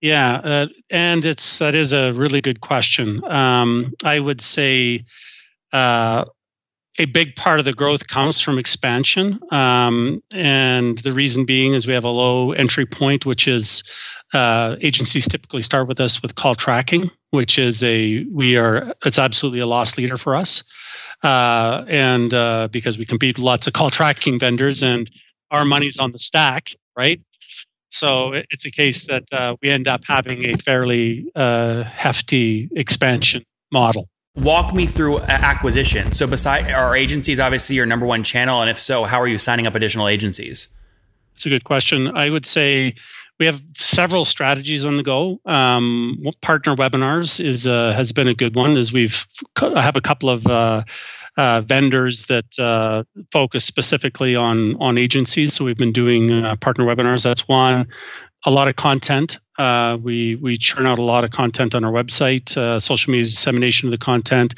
Yeah, 0.00 0.36
uh, 0.36 0.66
and 0.88 1.24
it's 1.24 1.58
that 1.58 1.74
is 1.74 1.92
a 1.92 2.12
really 2.12 2.40
good 2.40 2.62
question. 2.62 3.22
Um, 3.24 3.92
I 4.02 4.18
would 4.18 4.40
say. 4.40 5.04
Uh, 5.72 6.24
a 6.98 7.06
big 7.06 7.34
part 7.34 7.58
of 7.58 7.64
the 7.64 7.72
growth 7.72 8.06
comes 8.06 8.40
from 8.40 8.58
expansion. 8.58 9.40
Um, 9.50 10.22
and 10.32 10.96
the 10.98 11.12
reason 11.12 11.44
being 11.44 11.74
is 11.74 11.86
we 11.86 11.94
have 11.94 12.04
a 12.04 12.10
low 12.10 12.52
entry 12.52 12.86
point, 12.86 13.26
which 13.26 13.48
is 13.48 13.82
uh, 14.32 14.76
agencies 14.80 15.26
typically 15.28 15.62
start 15.62 15.88
with 15.88 16.00
us 16.00 16.22
with 16.22 16.34
call 16.34 16.54
tracking, 16.54 17.10
which 17.30 17.58
is 17.58 17.82
a, 17.82 18.24
we 18.24 18.56
are, 18.56 18.94
it's 19.04 19.18
absolutely 19.18 19.60
a 19.60 19.66
loss 19.66 19.98
leader 19.98 20.16
for 20.16 20.36
us. 20.36 20.62
Uh, 21.22 21.84
and 21.88 22.32
uh, 22.32 22.68
because 22.70 22.98
we 22.98 23.06
compete 23.06 23.38
with 23.38 23.44
lots 23.44 23.66
of 23.66 23.72
call 23.72 23.90
tracking 23.90 24.38
vendors 24.38 24.82
and 24.82 25.10
our 25.50 25.64
money's 25.64 25.98
on 25.98 26.12
the 26.12 26.18
stack, 26.18 26.70
right? 26.96 27.20
So 27.88 28.32
it's 28.34 28.66
a 28.66 28.70
case 28.70 29.06
that 29.06 29.24
uh, 29.32 29.56
we 29.62 29.70
end 29.70 29.88
up 29.88 30.02
having 30.06 30.48
a 30.48 30.54
fairly 30.58 31.26
uh, 31.34 31.84
hefty 31.84 32.68
expansion 32.74 33.44
model 33.72 34.08
walk 34.36 34.74
me 34.74 34.86
through 34.86 35.20
acquisition. 35.20 36.12
So, 36.12 36.26
beside 36.26 36.70
our 36.70 36.96
agencies, 36.96 37.40
obviously 37.40 37.76
your 37.76 37.86
number 37.86 38.06
one 38.06 38.22
channel, 38.22 38.60
and 38.60 38.70
if 38.70 38.80
so, 38.80 39.04
how 39.04 39.20
are 39.20 39.28
you 39.28 39.38
signing 39.38 39.66
up 39.66 39.74
additional 39.74 40.08
agencies? 40.08 40.68
That's 41.34 41.46
a 41.46 41.50
good 41.50 41.64
question. 41.64 42.16
I 42.16 42.30
would 42.30 42.46
say 42.46 42.94
we 43.38 43.46
have 43.46 43.60
several 43.74 44.24
strategies 44.24 44.86
on 44.86 44.96
the 44.96 45.02
go. 45.02 45.40
Um, 45.44 46.24
partner 46.40 46.76
webinars 46.76 47.44
is 47.44 47.66
uh, 47.66 47.92
has 47.92 48.12
been 48.12 48.28
a 48.28 48.34
good 48.34 48.54
one, 48.54 48.76
as 48.76 48.92
we've 48.92 49.26
I 49.60 49.82
have 49.82 49.96
a 49.96 50.00
couple 50.00 50.30
of 50.30 50.46
uh, 50.46 50.84
uh, 51.36 51.60
vendors 51.62 52.24
that 52.26 52.58
uh, 52.58 53.02
focus 53.32 53.64
specifically 53.64 54.36
on 54.36 54.76
on 54.76 54.98
agencies. 54.98 55.54
So 55.54 55.64
we've 55.64 55.76
been 55.76 55.92
doing 55.92 56.30
uh, 56.30 56.56
partner 56.56 56.84
webinars. 56.84 57.24
That's 57.24 57.48
one. 57.48 57.88
A 58.44 58.50
lot 58.50 58.68
of 58.68 58.76
content. 58.76 59.38
Uh, 59.56 59.96
we 60.02 60.34
we 60.34 60.56
churn 60.56 60.84
out 60.84 60.98
a 60.98 61.02
lot 61.02 61.22
of 61.22 61.30
content 61.30 61.76
on 61.76 61.84
our 61.84 61.92
website, 61.92 62.56
uh, 62.56 62.80
social 62.80 63.12
media 63.12 63.26
dissemination 63.26 63.86
of 63.86 63.92
the 63.92 63.98
content, 63.98 64.54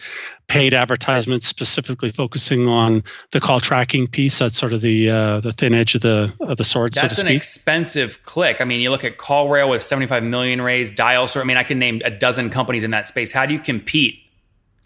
paid 0.49 0.73
advertisements 0.73 1.47
specifically 1.47 2.11
focusing 2.11 2.67
on 2.67 3.05
the 3.33 3.41
call 3.41 3.61
tracking 3.61 4.07
piece. 4.07 4.39
That's 4.39 4.59
sort 4.59 4.73
of 4.73 4.81
the 4.81 5.11
uh, 5.11 5.41
the 5.41 5.53
thin 5.53 5.75
edge 5.75 5.95
of 5.95 6.01
the 6.01 6.33
of 6.41 6.57
the 6.57 6.65
sword. 6.65 6.95
That's 6.95 7.17
so 7.17 7.23
an 7.23 7.29
expensive 7.29 8.23
click. 8.23 8.63
I 8.63 8.65
mean, 8.65 8.81
you 8.81 8.91
look 8.91 9.05
at 9.05 9.19
CallRail 9.19 9.69
with 9.69 9.83
75 9.83 10.23
million 10.23 10.63
raised, 10.63 10.95
Dial. 10.95 11.29
So 11.29 11.43
I 11.43 11.45
mean, 11.45 11.59
I 11.59 11.63
can 11.63 11.79
name 11.79 12.01
a 12.03 12.11
dozen 12.11 12.49
companies 12.49 12.83
in 12.83 12.91
that 12.93 13.07
space. 13.07 13.33
How 13.33 13.45
do 13.45 13.53
you 13.53 13.61
compete? 13.61 14.21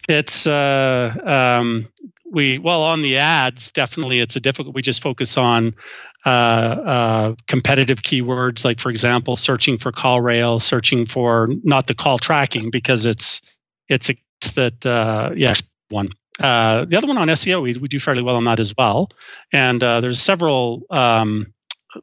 It's 0.09 0.45
uh, 0.45 1.15
um, 1.23 1.87
we 2.29 2.57
well 2.57 2.83
on 2.83 3.01
the 3.01 3.17
ads 3.17 3.71
definitely 3.71 4.19
it's 4.19 4.35
a 4.35 4.41
difficult. 4.41 4.75
We 4.75 4.81
just 4.81 5.01
focus 5.01 5.37
on 5.37 5.75
uh, 6.25 6.29
uh, 6.29 7.35
competitive 7.47 8.01
keywords, 8.01 8.63
like 8.63 8.79
for 8.79 8.89
example, 8.89 9.35
searching 9.35 9.77
for 9.77 9.91
CallRail, 9.91 10.61
searching 10.61 11.05
for 11.05 11.49
not 11.63 11.87
the 11.87 11.95
call 11.95 12.19
tracking 12.19 12.69
because 12.69 13.05
it's 13.05 13.41
it's 13.87 14.09
a, 14.09 14.15
that 14.55 14.85
uh, 14.85 15.31
yes 15.35 15.63
one. 15.89 16.09
Uh, 16.39 16.85
the 16.85 16.95
other 16.97 17.07
one 17.07 17.17
on 17.17 17.27
SEO, 17.27 17.61
we, 17.61 17.73
we 17.77 17.87
do 17.87 17.99
fairly 17.99 18.23
well 18.23 18.35
on 18.35 18.45
that 18.45 18.59
as 18.59 18.73
well, 18.77 19.09
and 19.51 19.83
uh, 19.83 19.99
there's 20.01 20.21
several 20.21 20.83
um, 20.89 21.53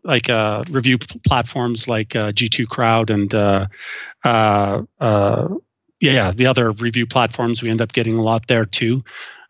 like 0.04 0.28
uh, 0.28 0.64
review 0.68 0.98
platforms 0.98 1.88
like 1.88 2.10
G2 2.10 2.68
Crowd 2.68 3.10
and 3.10 3.34
uh 3.34 3.66
yeah, 6.00 6.30
the 6.30 6.46
other 6.46 6.70
review 6.70 7.06
platforms. 7.06 7.62
We 7.62 7.70
end 7.70 7.82
up 7.82 7.92
getting 7.92 8.18
a 8.18 8.22
lot 8.22 8.46
there 8.46 8.64
too. 8.64 9.02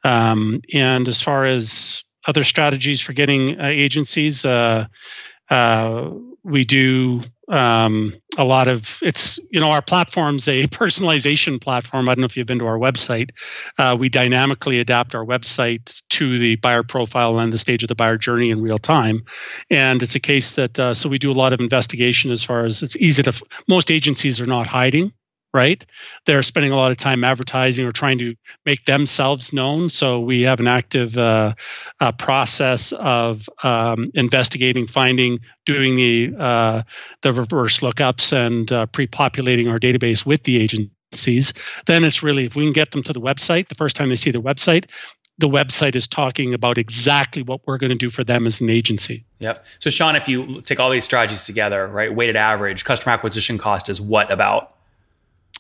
Um, 0.04 0.62
and 0.72 1.06
as 1.08 1.20
far 1.20 1.44
as 1.44 2.04
other 2.28 2.44
strategies 2.44 3.00
for 3.00 3.14
getting 3.14 3.58
uh, 3.58 3.64
agencies. 3.64 4.44
Uh, 4.44 4.86
uh, 5.50 6.10
we 6.44 6.64
do 6.64 7.22
um, 7.48 8.14
a 8.36 8.44
lot 8.44 8.68
of 8.68 8.98
it's 9.02 9.38
you 9.50 9.60
know 9.60 9.70
our 9.70 9.80
platform's 9.80 10.46
a 10.46 10.66
personalization 10.68 11.58
platform. 11.58 12.08
I 12.08 12.14
don't 12.14 12.20
know 12.20 12.26
if 12.26 12.36
you've 12.36 12.46
been 12.46 12.58
to 12.58 12.66
our 12.66 12.78
website. 12.78 13.30
Uh, 13.78 13.96
we 13.98 14.10
dynamically 14.10 14.78
adapt 14.78 15.14
our 15.14 15.24
website 15.24 16.02
to 16.10 16.38
the 16.38 16.56
buyer 16.56 16.82
profile 16.82 17.38
and 17.38 17.50
the 17.50 17.58
stage 17.58 17.82
of 17.82 17.88
the 17.88 17.94
buyer 17.94 18.18
journey 18.18 18.50
in 18.50 18.60
real 18.60 18.78
time, 18.78 19.24
and 19.70 20.02
it's 20.02 20.14
a 20.14 20.20
case 20.20 20.52
that 20.52 20.78
uh, 20.78 20.92
so 20.92 21.08
we 21.08 21.18
do 21.18 21.32
a 21.32 21.32
lot 21.32 21.54
of 21.54 21.60
investigation 21.60 22.30
as 22.30 22.44
far 22.44 22.66
as 22.66 22.82
it's 22.82 22.96
easy 22.96 23.22
to. 23.22 23.32
Most 23.66 23.90
agencies 23.90 24.40
are 24.40 24.46
not 24.46 24.66
hiding 24.66 25.12
right? 25.54 25.84
They're 26.26 26.42
spending 26.42 26.72
a 26.72 26.76
lot 26.76 26.90
of 26.90 26.96
time 26.98 27.24
advertising 27.24 27.86
or 27.86 27.92
trying 27.92 28.18
to 28.18 28.34
make 28.66 28.84
themselves 28.84 29.52
known. 29.52 29.88
So 29.88 30.20
we 30.20 30.42
have 30.42 30.60
an 30.60 30.68
active 30.68 31.16
uh, 31.16 31.54
uh, 32.00 32.12
process 32.12 32.92
of 32.92 33.48
um, 33.62 34.10
investigating, 34.14 34.86
finding, 34.86 35.40
doing 35.64 35.94
the 35.96 36.34
uh, 36.38 36.82
the 37.22 37.32
reverse 37.32 37.80
lookups, 37.80 38.32
and 38.32 38.70
uh, 38.70 38.86
pre-populating 38.86 39.68
our 39.68 39.78
database 39.78 40.26
with 40.26 40.42
the 40.44 40.60
agencies. 40.60 41.54
Then 41.86 42.04
it's 42.04 42.22
really 42.22 42.44
if 42.44 42.54
we 42.54 42.64
can 42.64 42.72
get 42.72 42.90
them 42.90 43.02
to 43.04 43.12
the 43.12 43.20
website 43.20 43.68
the 43.68 43.74
first 43.74 43.96
time 43.96 44.10
they 44.10 44.16
see 44.16 44.30
the 44.30 44.42
website. 44.42 44.90
The 45.40 45.48
website 45.48 45.94
is 45.94 46.08
talking 46.08 46.52
about 46.52 46.78
exactly 46.78 47.42
what 47.42 47.60
we're 47.64 47.78
going 47.78 47.90
to 47.90 47.96
do 47.96 48.10
for 48.10 48.24
them 48.24 48.44
as 48.44 48.60
an 48.60 48.70
agency. 48.70 49.24
Yep. 49.38 49.64
So, 49.78 49.88
Sean, 49.88 50.16
if 50.16 50.28
you 50.28 50.60
take 50.62 50.80
all 50.80 50.90
these 50.90 51.04
strategies 51.04 51.44
together, 51.44 51.86
right, 51.86 52.12
weighted 52.12 52.34
average 52.34 52.84
customer 52.84 53.12
acquisition 53.12 53.56
cost 53.56 53.88
is 53.88 54.00
what 54.00 54.32
about? 54.32 54.77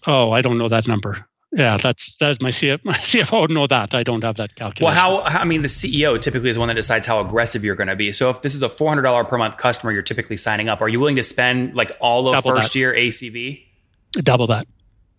Oh, 0.06 0.30
I 0.30 0.42
don't 0.42 0.58
know 0.58 0.68
that 0.68 0.86
number. 0.86 1.26
Yeah, 1.50 1.78
that's 1.78 2.16
that's 2.16 2.42
my 2.42 2.50
CFO. 2.50 2.80
My 2.84 2.98
CFO 2.98 3.40
would 3.42 3.50
know 3.50 3.66
that. 3.66 3.94
I 3.94 4.02
don't 4.02 4.22
have 4.22 4.36
that 4.36 4.54
calculation. 4.54 4.84
Well, 4.84 5.22
how? 5.22 5.22
I 5.22 5.44
mean, 5.44 5.62
the 5.62 5.68
CEO 5.68 6.20
typically 6.20 6.50
is 6.50 6.56
the 6.56 6.60
one 6.60 6.68
that 6.68 6.74
decides 6.74 7.06
how 7.06 7.20
aggressive 7.20 7.64
you're 7.64 7.74
going 7.74 7.88
to 7.88 7.96
be. 7.96 8.12
So, 8.12 8.28
if 8.28 8.42
this 8.42 8.54
is 8.54 8.60
a 8.62 8.68
four 8.68 8.90
hundred 8.90 9.02
dollar 9.02 9.24
per 9.24 9.38
month 9.38 9.56
customer, 9.56 9.90
you're 9.90 10.02
typically 10.02 10.36
signing 10.36 10.68
up. 10.68 10.82
Are 10.82 10.88
you 10.88 11.00
willing 11.00 11.16
to 11.16 11.22
spend 11.22 11.74
like 11.74 11.92
all 12.00 12.28
of 12.28 12.34
Double 12.34 12.56
first 12.56 12.74
that. 12.74 12.78
year 12.78 12.92
ACV? 12.92 13.62
Double 14.12 14.46
that. 14.48 14.66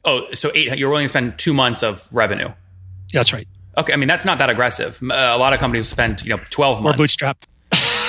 Oh, 0.05 0.31
so 0.33 0.51
eight. 0.53 0.77
You're 0.77 0.89
willing 0.89 1.05
to 1.05 1.09
spend 1.09 1.39
two 1.39 1.53
months 1.53 1.81
of 1.81 2.07
revenue. 2.11 2.51
That's 3.11 3.33
right. 3.33 3.47
Okay, 3.77 3.93
I 3.93 3.95
mean 3.95 4.07
that's 4.07 4.25
not 4.25 4.37
that 4.37 4.51
aggressive. 4.51 5.01
a 5.01 5.37
lot 5.37 5.53
of 5.53 5.59
companies 5.59 5.87
spend 5.87 6.21
you 6.21 6.29
know 6.29 6.41
twelve 6.51 6.83
months. 6.83 6.99
Or 6.99 7.03
bootstrap. 7.03 7.43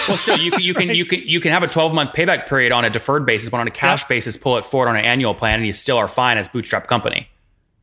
Well, 0.09 0.17
still, 0.17 0.39
you 0.39 0.51
can 0.51 0.61
you 0.61 0.75
can 0.75 0.91
you 0.91 1.05
can 1.05 1.21
you 1.25 1.41
can 1.41 1.53
have 1.53 1.63
a 1.63 1.69
12 1.69 1.93
month 1.93 2.13
payback 2.13 2.47
period 2.47 2.73
on 2.73 2.85
a 2.85 2.91
deferred 2.91 3.27
basis, 3.27 3.49
but 3.49 3.61
on 3.61 3.67
a 3.67 3.71
cash 3.71 4.05
basis, 4.05 4.37
pull 4.37 4.57
it 4.57 4.65
forward 4.65 4.89
on 4.89 4.97
an 4.97 5.05
annual 5.05 5.35
plan, 5.35 5.59
and 5.59 5.67
you 5.67 5.73
still 5.73 5.97
are 5.97 6.09
fine 6.09 6.39
as 6.39 6.49
bootstrap 6.49 6.87
company. 6.87 7.29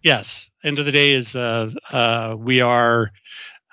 Yes. 0.03 0.49
End 0.63 0.79
of 0.79 0.85
the 0.85 0.91
day 0.91 1.13
is 1.13 1.35
uh, 1.35 1.69
uh, 1.91 2.35
we 2.37 2.61
are 2.61 3.11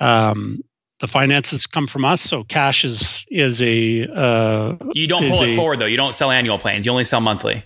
um, 0.00 0.62
the 1.00 1.06
finances 1.06 1.66
come 1.66 1.86
from 1.86 2.04
us, 2.04 2.20
so 2.20 2.44
cash 2.44 2.84
is 2.84 3.24
is 3.30 3.60
a. 3.62 4.06
Uh, 4.06 4.76
you 4.92 5.06
don't 5.06 5.30
pull 5.30 5.42
it 5.42 5.50
a, 5.50 5.56
forward 5.56 5.78
though. 5.78 5.86
You 5.86 5.96
don't 5.96 6.14
sell 6.14 6.30
annual 6.30 6.58
plans. 6.58 6.86
You 6.86 6.92
only 6.92 7.04
sell 7.04 7.20
monthly. 7.20 7.64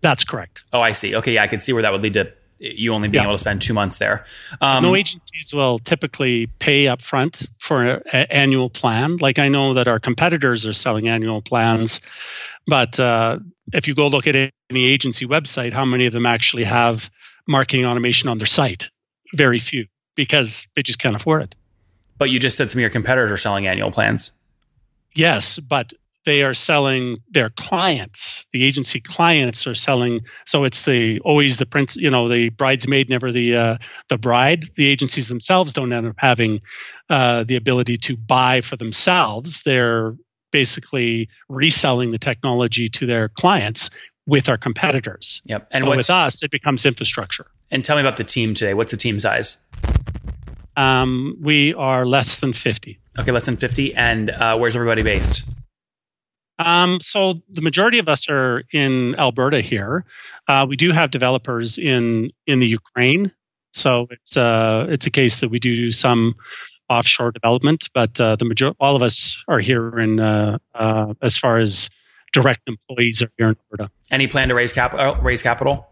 That's 0.00 0.24
correct. 0.24 0.64
Oh, 0.72 0.80
I 0.80 0.92
see. 0.92 1.16
Okay, 1.16 1.34
yeah, 1.34 1.42
I 1.42 1.48
can 1.48 1.58
see 1.60 1.72
where 1.72 1.82
that 1.82 1.92
would 1.92 2.02
lead 2.02 2.14
to 2.14 2.32
you 2.58 2.92
only 2.92 3.08
being 3.08 3.22
yeah. 3.22 3.28
able 3.28 3.34
to 3.34 3.38
spend 3.38 3.62
two 3.62 3.72
months 3.72 3.98
there. 3.98 4.24
Um, 4.60 4.82
no 4.82 4.96
agencies 4.96 5.52
will 5.54 5.78
typically 5.78 6.46
pay 6.58 6.88
up 6.88 7.00
front 7.00 7.46
for 7.58 7.84
an 7.84 8.26
annual 8.30 8.68
plan. 8.68 9.16
Like 9.18 9.38
I 9.38 9.48
know 9.48 9.74
that 9.74 9.88
our 9.88 10.00
competitors 10.00 10.66
are 10.66 10.72
selling 10.72 11.08
annual 11.08 11.40
plans, 11.40 12.00
but 12.66 12.98
uh, 12.98 13.38
if 13.72 13.88
you 13.88 13.94
go 13.94 14.08
look 14.08 14.26
at 14.26 14.34
any 14.34 14.84
agency 14.84 15.26
website, 15.26 15.72
how 15.72 15.84
many 15.84 16.06
of 16.06 16.12
them 16.12 16.26
actually 16.26 16.64
have 16.64 17.10
marketing 17.46 17.86
automation 17.86 18.28
on 18.28 18.38
their 18.38 18.46
site? 18.46 18.90
Very 19.34 19.58
few, 19.58 19.86
because 20.14 20.66
they 20.74 20.82
just 20.82 20.98
can't 20.98 21.16
afford 21.16 21.42
it. 21.42 21.54
But 22.18 22.30
you 22.30 22.40
just 22.40 22.56
said 22.56 22.70
some 22.70 22.78
of 22.78 22.82
your 22.82 22.90
competitors 22.90 23.30
are 23.30 23.36
selling 23.36 23.66
annual 23.66 23.90
plans. 23.90 24.32
Yes, 25.14 25.58
but 25.58 25.92
they 26.28 26.42
are 26.42 26.52
selling 26.52 27.16
their 27.30 27.48
clients. 27.48 28.46
The 28.52 28.62
agency 28.62 29.00
clients 29.00 29.66
are 29.66 29.74
selling 29.74 30.20
so 30.44 30.64
it's 30.64 30.82
the 30.82 31.20
always 31.20 31.56
the 31.56 31.64
prince 31.64 31.96
you 31.96 32.10
know 32.10 32.28
the 32.28 32.50
bridesmaid 32.50 33.08
never 33.08 33.32
the 33.32 33.56
uh, 33.56 33.78
the 34.10 34.18
bride. 34.18 34.66
The 34.76 34.88
agencies 34.88 35.28
themselves 35.28 35.72
don't 35.72 35.90
end 35.90 36.06
up 36.06 36.16
having 36.18 36.60
uh, 37.08 37.44
the 37.44 37.56
ability 37.56 37.96
to 37.96 38.16
buy 38.18 38.60
for 38.60 38.76
themselves. 38.76 39.62
They're 39.62 40.16
basically 40.52 41.30
reselling 41.48 42.10
the 42.10 42.18
technology 42.18 42.88
to 42.88 43.06
their 43.06 43.30
clients 43.30 43.88
with 44.26 44.50
our 44.50 44.58
competitors. 44.58 45.40
Yep. 45.46 45.68
And 45.70 45.88
with 45.88 46.10
us 46.10 46.42
it 46.42 46.50
becomes 46.50 46.84
infrastructure. 46.84 47.46
And 47.70 47.82
tell 47.82 47.96
me 47.96 48.02
about 48.02 48.18
the 48.18 48.24
team 48.24 48.52
today. 48.52 48.74
What's 48.74 48.90
the 48.90 48.98
team 48.98 49.18
size? 49.18 49.56
Um, 50.76 51.38
we 51.40 51.72
are 51.72 52.04
less 52.04 52.38
than 52.38 52.52
50 52.52 53.00
okay 53.18 53.32
less 53.32 53.46
than 53.46 53.56
50 53.56 53.94
and 53.96 54.30
uh, 54.30 54.56
where's 54.56 54.76
everybody 54.76 55.02
based 55.02 55.42
um, 56.58 57.00
so 57.00 57.40
the 57.50 57.60
majority 57.60 57.98
of 57.98 58.08
us 58.08 58.28
are 58.28 58.64
in 58.72 59.14
Alberta 59.16 59.60
here. 59.60 60.04
Uh, 60.46 60.66
we 60.68 60.76
do 60.76 60.92
have 60.92 61.10
developers 61.10 61.78
in 61.78 62.30
in 62.46 62.60
the 62.60 62.66
Ukraine, 62.66 63.32
so 63.72 64.06
it's 64.10 64.36
uh, 64.36 64.86
it's 64.88 65.06
a 65.06 65.10
case 65.10 65.40
that 65.40 65.50
we 65.50 65.58
do 65.58 65.76
do 65.76 65.92
some 65.92 66.34
offshore 66.88 67.30
development, 67.32 67.88
but 67.94 68.20
uh, 68.20 68.36
the 68.36 68.44
major 68.44 68.72
all 68.80 68.96
of 68.96 69.02
us 69.02 69.42
are 69.46 69.60
here 69.60 69.98
in 69.98 70.20
uh, 70.20 70.58
uh, 70.74 71.14
as 71.22 71.38
far 71.38 71.58
as 71.58 71.90
direct 72.32 72.60
employees 72.66 73.22
are 73.22 73.30
here 73.36 73.48
in 73.48 73.56
Alberta. 73.70 73.92
Any 74.10 74.26
plan 74.26 74.48
to 74.48 74.54
raise 74.54 74.72
capital? 74.72 75.16
Raise 75.16 75.42
capital? 75.42 75.86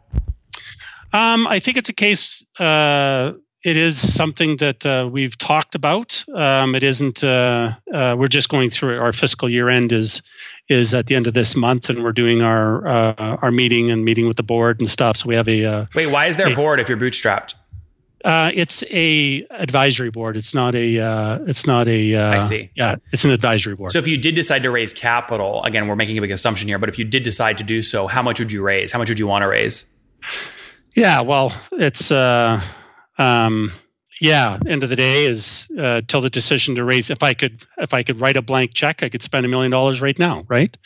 Um, 1.12 1.46
I 1.46 1.60
think 1.60 1.76
it's 1.76 1.88
a 1.88 1.94
case 1.94 2.44
uh, 2.58 3.32
it 3.66 3.76
is 3.76 4.14
something 4.14 4.58
that 4.58 4.86
uh, 4.86 5.08
we've 5.10 5.36
talked 5.36 5.74
about. 5.74 6.24
Um, 6.32 6.76
it 6.76 6.84
isn't. 6.84 7.24
Uh, 7.24 7.72
uh, 7.92 8.14
we're 8.16 8.28
just 8.28 8.48
going 8.48 8.70
through 8.70 9.00
our 9.00 9.12
fiscal 9.12 9.48
year 9.48 9.68
end 9.68 9.92
is 9.92 10.22
is 10.68 10.94
at 10.94 11.06
the 11.06 11.14
end 11.14 11.26
of 11.26 11.34
this 11.34 11.54
month, 11.56 11.90
and 11.90 12.02
we're 12.02 12.12
doing 12.12 12.42
our 12.42 12.86
uh, 12.86 13.36
our 13.42 13.50
meeting 13.50 13.90
and 13.90 14.04
meeting 14.04 14.26
with 14.26 14.36
the 14.36 14.42
board 14.42 14.80
and 14.80 14.88
stuff. 14.88 15.16
So 15.18 15.28
we 15.28 15.36
have 15.36 15.48
a. 15.48 15.64
Uh, 15.64 15.86
Wait, 15.94 16.06
why 16.08 16.26
is 16.26 16.36
there 16.36 16.50
a 16.52 16.54
board 16.54 16.80
if 16.80 16.88
you're 16.88 16.98
bootstrapped? 16.98 17.54
Uh, 18.24 18.50
it's 18.52 18.82
a 18.90 19.46
advisory 19.50 20.10
board. 20.10 20.36
It's 20.36 20.54
not 20.54 20.74
a. 20.74 20.98
Uh, 20.98 21.38
it's 21.46 21.66
not 21.66 21.86
a. 21.86 22.16
I 22.16 22.38
see. 22.40 22.70
Yeah, 22.74 22.96
it's 23.12 23.24
an 23.24 23.30
advisory 23.30 23.76
board. 23.76 23.92
So 23.92 24.00
if 24.00 24.08
you 24.08 24.18
did 24.18 24.34
decide 24.34 24.64
to 24.64 24.70
raise 24.70 24.92
capital, 24.92 25.62
again, 25.62 25.86
we're 25.86 25.96
making 25.96 26.18
a 26.18 26.20
big 26.20 26.32
assumption 26.32 26.66
here, 26.66 26.78
but 26.78 26.88
if 26.88 26.98
you 26.98 27.04
did 27.04 27.22
decide 27.22 27.58
to 27.58 27.64
do 27.64 27.82
so, 27.82 28.08
how 28.08 28.22
much 28.22 28.40
would 28.40 28.50
you 28.50 28.62
raise? 28.62 28.90
How 28.90 28.98
much 28.98 29.08
would 29.08 29.20
you 29.20 29.28
want 29.28 29.42
to 29.42 29.46
raise? 29.48 29.84
Yeah, 30.96 31.20
well, 31.20 31.52
it's 31.72 32.10
Uh, 32.10 32.60
um, 33.18 33.70
yeah, 34.20 34.58
end 34.66 34.82
of 34.82 34.90
the 34.90 34.96
day 34.96 35.26
is 35.26 35.68
uh, 35.78 36.00
till 36.06 36.20
the 36.20 36.30
decision 36.30 36.76
to 36.76 36.84
raise. 36.84 37.10
If 37.10 37.22
I 37.22 37.34
could, 37.34 37.64
if 37.78 37.92
I 37.92 38.02
could 38.02 38.20
write 38.20 38.36
a 38.36 38.42
blank 38.42 38.74
check, 38.74 39.02
I 39.02 39.08
could 39.08 39.22
spend 39.22 39.44
a 39.44 39.48
million 39.48 39.70
dollars 39.70 40.00
right 40.00 40.18
now, 40.18 40.44
right? 40.48 40.76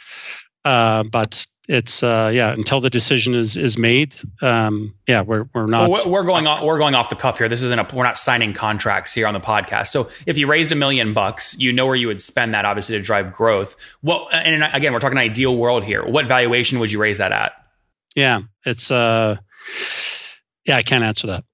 Uh, 0.64 1.04
but 1.04 1.46
it's 1.68 2.02
uh, 2.02 2.30
yeah, 2.34 2.52
until 2.52 2.80
the 2.80 2.90
decision 2.90 3.37
is 3.37 3.56
is 3.56 3.78
made. 3.78 4.16
Um, 4.42 4.94
yeah, 5.06 5.22
we're 5.22 5.49
we're 5.54 5.66
not. 5.66 5.88
Well, 5.88 6.10
we're 6.10 6.25
going 6.25 6.49
off. 6.49 6.64
We're 6.64 6.78
going 6.78 6.96
off 6.96 7.08
the 7.08 7.16
cuff 7.16 7.38
here. 7.38 7.49
This 7.49 7.62
isn't 7.62 7.78
a. 7.78 7.87
We're 7.94 8.02
not 8.02 8.18
signing 8.18 8.52
contracts 8.52 9.14
here 9.14 9.28
on 9.28 9.34
the 9.34 9.40
podcast. 9.40 9.88
So 9.88 10.08
if 10.26 10.37
you 10.37 10.49
raised 10.49 10.72
a 10.72 10.75
million 10.75 11.14
bucks, 11.14 11.56
you 11.58 11.72
know 11.72 11.87
where 11.87 11.94
you 11.94 12.08
would 12.08 12.20
spend 12.20 12.54
that, 12.54 12.64
obviously, 12.64 12.99
to 12.99 13.02
drive 13.02 13.32
growth. 13.32 13.76
Well, 14.02 14.28
and 14.32 14.64
again, 14.64 14.92
we're 14.92 14.99
talking 14.99 15.16
ideal 15.16 15.56
world 15.56 15.84
here. 15.84 16.04
What 16.04 16.26
valuation 16.26 16.80
would 16.80 16.90
you 16.90 17.00
raise 17.00 17.18
that 17.18 17.30
at? 17.30 17.52
Yeah, 18.16 18.40
it's 18.66 18.90
uh, 18.90 19.37
yeah, 20.64 20.76
I 20.76 20.82
can't 20.82 21.04
answer 21.04 21.28
that. 21.28 21.44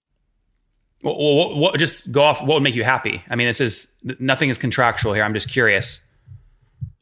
Well, 1.02 1.14
what, 1.14 1.56
what, 1.56 1.78
just 1.78 2.10
go 2.10 2.22
off. 2.22 2.40
What 2.40 2.54
would 2.54 2.62
make 2.62 2.74
you 2.74 2.84
happy? 2.84 3.22
I 3.28 3.36
mean, 3.36 3.46
this 3.46 3.60
is 3.60 3.92
nothing 4.18 4.48
is 4.48 4.58
contractual 4.58 5.12
here. 5.12 5.24
I'm 5.24 5.34
just 5.34 5.48
curious. 5.48 6.00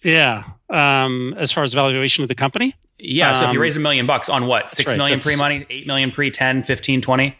Yeah. 0.02 0.44
Um, 0.68 1.34
as 1.38 1.52
far 1.52 1.64
as 1.64 1.72
valuation 1.72 2.22
of 2.22 2.28
the 2.28 2.34
company. 2.34 2.74
Yeah. 2.98 3.32
So 3.32 3.46
if 3.46 3.52
you 3.52 3.58
Um, 3.58 3.62
raise 3.62 3.76
a 3.76 3.80
million 3.80 4.06
bucks 4.06 4.28
on 4.28 4.46
what? 4.46 4.70
Six 4.70 4.92
right, 4.92 4.98
million 4.98 5.20
pre-money, 5.20 5.64
8 5.68 5.86
million 5.86 6.10
pre, 6.10 6.30
10, 6.30 6.62
15, 6.62 7.00
20, 7.00 7.36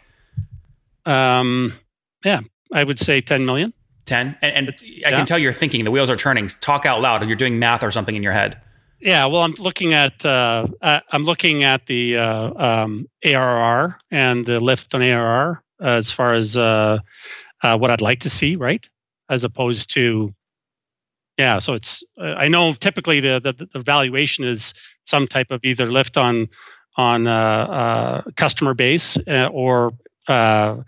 Um, 1.05 1.73
yeah, 2.23 2.39
I 2.73 2.83
would 2.83 2.99
say 2.99 3.21
10 3.21 3.45
million. 3.45 3.73
10. 4.05 4.37
And, 4.41 4.55
and 4.55 4.69
I 4.69 4.73
yeah. 4.83 5.11
can 5.11 5.25
tell 5.25 5.37
you're 5.37 5.53
thinking, 5.53 5.83
the 5.83 5.91
wheels 5.91 6.09
are 6.09 6.15
turning. 6.15 6.47
Talk 6.47 6.85
out 6.85 7.01
loud. 7.01 7.27
You're 7.27 7.35
doing 7.35 7.59
math 7.59 7.83
or 7.83 7.91
something 7.91 8.15
in 8.15 8.23
your 8.23 8.33
head. 8.33 8.59
Yeah, 8.99 9.25
well, 9.25 9.41
I'm 9.41 9.53
looking 9.53 9.93
at 9.93 10.25
uh, 10.25 10.67
uh, 10.81 11.01
I'm 11.11 11.25
looking 11.25 11.63
at 11.63 11.85
the 11.85 12.17
uh, 12.17 12.51
um, 12.55 13.07
ARR 13.23 13.99
and 14.09 14.45
the 14.45 14.59
lift 14.59 14.95
on 14.95 15.03
ARR 15.03 15.61
as 15.81 16.11
far 16.11 16.33
as 16.33 16.57
uh, 16.57 16.99
uh, 17.61 17.77
what 17.77 17.91
I'd 17.91 18.01
like 18.01 18.21
to 18.21 18.29
see, 18.29 18.55
right? 18.55 18.87
As 19.29 19.43
opposed 19.43 19.91
to, 19.91 20.33
yeah. 21.37 21.59
So 21.59 21.73
it's 21.73 22.03
uh, 22.19 22.23
I 22.23 22.47
know 22.47 22.73
typically 22.73 23.19
the, 23.19 23.39
the 23.39 23.67
the 23.73 23.79
valuation 23.79 24.45
is 24.45 24.73
some 25.03 25.27
type 25.27 25.51
of 25.51 25.61
either 25.63 25.87
lift 25.87 26.17
on 26.17 26.49
on 26.95 27.27
uh, 27.27 27.33
uh, 27.33 28.21
customer 28.35 28.73
base 28.73 29.17
or 29.27 29.93
or 30.27 30.85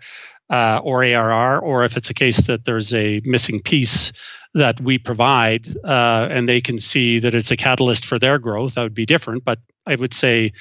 ARR, 0.50 1.58
or 1.58 1.84
if 1.84 1.96
it's 1.96 2.10
a 2.10 2.14
case 2.14 2.40
that 2.46 2.64
there's 2.64 2.94
a 2.94 3.20
missing 3.24 3.60
piece 3.60 4.12
that 4.54 4.80
we 4.80 4.98
provide 4.98 5.66
uh, 5.84 6.28
and 6.30 6.48
they 6.48 6.60
can 6.60 6.78
see 6.78 7.18
that 7.20 7.34
it's 7.34 7.50
a 7.50 7.56
catalyst 7.56 8.06
for 8.06 8.18
their 8.18 8.38
growth, 8.38 8.74
that 8.74 8.82
would 8.82 8.94
be 8.94 9.06
different. 9.06 9.44
But 9.44 9.58
I 9.86 9.94
would 9.94 10.14
say 10.14 10.52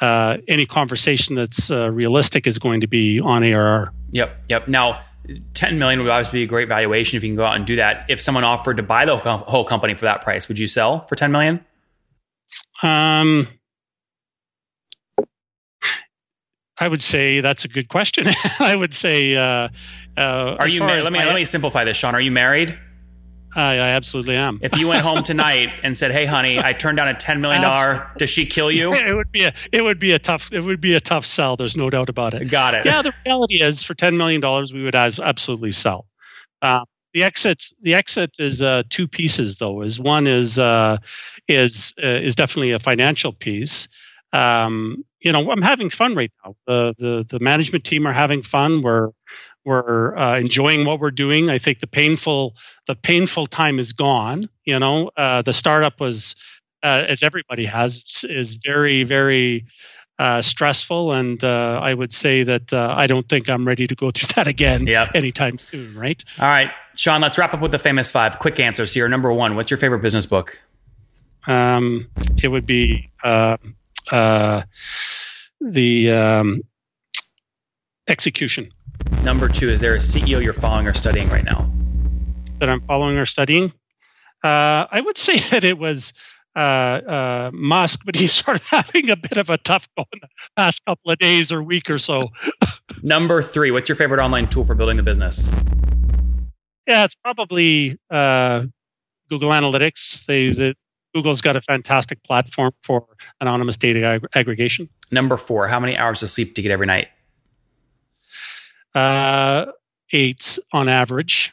uh, 0.00 0.36
any 0.46 0.66
conversation 0.66 1.34
that's 1.34 1.70
uh, 1.70 1.90
realistic 1.90 2.46
is 2.46 2.58
going 2.58 2.80
to 2.82 2.86
be 2.86 3.20
on 3.20 3.42
ARR. 3.42 3.92
Yep. 4.12 4.44
Yep. 4.48 4.68
Now, 4.68 5.00
10 5.54 5.78
million 5.78 6.00
would 6.00 6.08
obviously 6.08 6.40
be 6.40 6.44
a 6.44 6.46
great 6.46 6.68
valuation 6.68 7.16
if 7.16 7.22
you 7.24 7.30
can 7.30 7.36
go 7.36 7.44
out 7.44 7.56
and 7.56 7.66
do 7.66 7.76
that. 7.76 8.06
If 8.08 8.20
someone 8.20 8.44
offered 8.44 8.76
to 8.78 8.82
buy 8.82 9.04
the 9.04 9.16
whole 9.16 9.64
company 9.64 9.94
for 9.94 10.04
that 10.06 10.22
price, 10.22 10.48
would 10.48 10.58
you 10.58 10.66
sell 10.66 11.06
for 11.06 11.16
10 11.16 11.32
million? 11.32 11.64
Um, 12.82 13.48
I 16.80 16.86
would 16.88 17.02
say 17.02 17.40
that's 17.40 17.64
a 17.64 17.68
good 17.68 17.88
question. 17.88 18.24
I 18.58 18.76
would 18.76 18.94
say, 18.94 19.34
uh, 19.34 19.68
uh, 20.16 20.56
Are 20.58 20.68
you 20.68 20.80
married? 20.80 21.02
Let 21.04 21.12
me 21.12 21.18
my- 21.18 21.26
let 21.26 21.34
me 21.34 21.44
simplify 21.44 21.84
this, 21.84 21.96
Sean. 21.96 22.14
Are 22.14 22.20
you 22.20 22.30
married? 22.30 22.78
I, 23.58 23.74
I 23.74 23.88
absolutely 23.90 24.36
am. 24.36 24.60
If 24.62 24.76
you 24.78 24.86
went 24.86 25.00
home 25.00 25.22
tonight 25.22 25.70
and 25.82 25.96
said, 25.96 26.12
"Hey, 26.12 26.26
honey, 26.26 26.60
I 26.60 26.72
turned 26.72 26.96
down 26.98 27.08
a 27.08 27.14
10 27.14 27.40
million 27.40 27.60
dollar," 27.62 28.08
does 28.16 28.30
she 28.30 28.46
kill 28.46 28.70
you? 28.70 28.90
it 28.92 29.16
would 29.16 29.32
be 29.32 29.44
a 29.44 29.52
it 29.72 29.82
would 29.82 29.98
be 29.98 30.12
a 30.12 30.18
tough 30.18 30.52
it 30.52 30.60
would 30.60 30.80
be 30.80 30.94
a 30.94 31.00
tough 31.00 31.26
sell. 31.26 31.56
There's 31.56 31.76
no 31.76 31.90
doubt 31.90 32.08
about 32.08 32.34
it. 32.34 32.48
Got 32.50 32.74
it. 32.74 32.86
yeah, 32.86 33.02
the 33.02 33.12
reality 33.26 33.62
is 33.62 33.82
for 33.82 33.94
ten 33.94 34.16
million 34.16 34.40
dollars, 34.40 34.72
we 34.72 34.84
would 34.84 34.94
absolutely 34.94 35.72
sell. 35.72 36.06
Uh, 36.62 36.84
the 37.14 37.24
exit, 37.24 37.64
the 37.82 37.94
exit 37.94 38.36
is 38.38 38.62
uh, 38.62 38.84
two 38.88 39.08
pieces 39.08 39.56
though. 39.56 39.82
Is 39.82 39.98
one 39.98 40.26
is 40.28 40.58
uh, 40.58 40.98
is 41.48 41.94
uh, 42.02 42.06
is 42.06 42.36
definitely 42.36 42.72
a 42.72 42.78
financial 42.78 43.32
piece. 43.32 43.88
Um, 44.32 45.04
you 45.20 45.32
know, 45.32 45.50
I'm 45.50 45.62
having 45.62 45.90
fun 45.90 46.14
right 46.14 46.30
now. 46.44 46.54
The 46.66 46.94
the 46.98 47.26
the 47.28 47.40
management 47.40 47.84
team 47.84 48.06
are 48.06 48.12
having 48.12 48.42
fun. 48.42 48.82
We're 48.82 49.10
we're 49.68 50.16
uh, 50.16 50.38
enjoying 50.40 50.86
what 50.86 50.98
we're 50.98 51.10
doing. 51.12 51.50
I 51.50 51.58
think 51.58 51.80
the 51.80 51.86
painful 51.86 52.54
the 52.86 52.94
painful 52.96 53.46
time 53.46 53.78
is 53.78 53.92
gone. 53.92 54.48
You 54.64 54.78
know, 54.78 55.10
uh, 55.16 55.42
the 55.42 55.52
startup 55.52 56.00
was, 56.00 56.34
uh, 56.82 57.04
as 57.06 57.22
everybody 57.22 57.66
has, 57.66 58.02
is, 58.02 58.24
is 58.28 58.54
very 58.54 59.04
very 59.04 59.66
uh, 60.18 60.40
stressful, 60.42 61.12
and 61.12 61.44
uh, 61.44 61.78
I 61.82 61.92
would 61.94 62.12
say 62.12 62.42
that 62.44 62.72
uh, 62.72 62.94
I 62.96 63.06
don't 63.06 63.28
think 63.28 63.48
I'm 63.48 63.66
ready 63.66 63.86
to 63.86 63.94
go 63.94 64.10
through 64.14 64.28
that 64.36 64.48
again 64.48 64.86
Yep. 64.86 65.10
anytime 65.14 65.58
soon. 65.58 65.94
Right? 65.96 66.24
All 66.40 66.46
right, 66.48 66.70
Sean. 66.96 67.20
Let's 67.20 67.36
wrap 67.38 67.52
up 67.54 67.60
with 67.60 67.70
the 67.72 67.78
famous 67.78 68.10
five. 68.10 68.38
Quick 68.38 68.58
answers 68.58 68.94
here. 68.94 69.06
Number 69.08 69.30
one. 69.32 69.54
What's 69.54 69.70
your 69.70 69.78
favorite 69.78 70.00
business 70.00 70.26
book? 70.26 70.60
Um, 71.46 72.08
it 72.42 72.48
would 72.48 72.66
be 72.66 73.10
uh, 73.22 73.58
uh, 74.10 74.62
the 75.60 76.10
um, 76.10 76.62
execution 78.08 78.70
Number 79.22 79.48
two. 79.48 79.68
Is 79.68 79.80
there 79.80 79.94
a 79.94 79.98
CEO 79.98 80.42
you're 80.42 80.52
following 80.52 80.86
or 80.86 80.94
studying 80.94 81.28
right 81.28 81.44
now? 81.44 81.70
that 82.58 82.68
I'm 82.68 82.80
following 82.82 83.16
or 83.16 83.26
studying. 83.26 83.72
Uh, 84.42 84.86
I 84.90 85.00
would 85.04 85.18
say 85.18 85.38
that 85.50 85.64
it 85.64 85.78
was 85.78 86.12
uh, 86.56 86.58
uh, 86.58 87.50
Musk, 87.52 88.00
but 88.04 88.16
he's 88.16 88.32
sort 88.44 88.56
of 88.56 88.62
having 88.64 89.10
a 89.10 89.16
bit 89.16 89.36
of 89.36 89.50
a 89.50 89.58
tough 89.58 89.88
go 89.96 90.04
in 90.12 90.20
the 90.22 90.28
past 90.56 90.84
couple 90.84 91.12
of 91.12 91.18
days 91.18 91.52
or 91.52 91.62
week 91.62 91.90
or 91.90 91.98
so. 91.98 92.30
Number 93.02 93.42
three. 93.42 93.70
What's 93.70 93.88
your 93.88 93.96
favorite 93.96 94.22
online 94.22 94.46
tool 94.46 94.64
for 94.64 94.74
building 94.74 94.96
the 94.96 95.02
business? 95.02 95.50
Yeah, 96.86 97.04
it's 97.04 97.16
probably 97.16 97.98
uh, 98.10 98.64
Google 99.28 99.50
Analytics. 99.50 100.24
They, 100.24 100.52
the, 100.52 100.74
Google's 101.14 101.42
got 101.42 101.54
a 101.54 101.60
fantastic 101.60 102.22
platform 102.24 102.72
for 102.82 103.06
anonymous 103.40 103.76
data 103.76 104.04
ag- 104.04 104.26
aggregation. 104.34 104.88
Number 105.10 105.36
four. 105.36 105.68
How 105.68 105.80
many 105.80 105.96
hours 105.96 106.22
of 106.22 106.30
sleep 106.30 106.54
do 106.54 106.62
you 106.62 106.68
get 106.68 106.72
every 106.72 106.86
night? 106.86 107.08
Uh, 108.94 109.66
eight 110.12 110.58
on 110.72 110.88
average. 110.88 111.52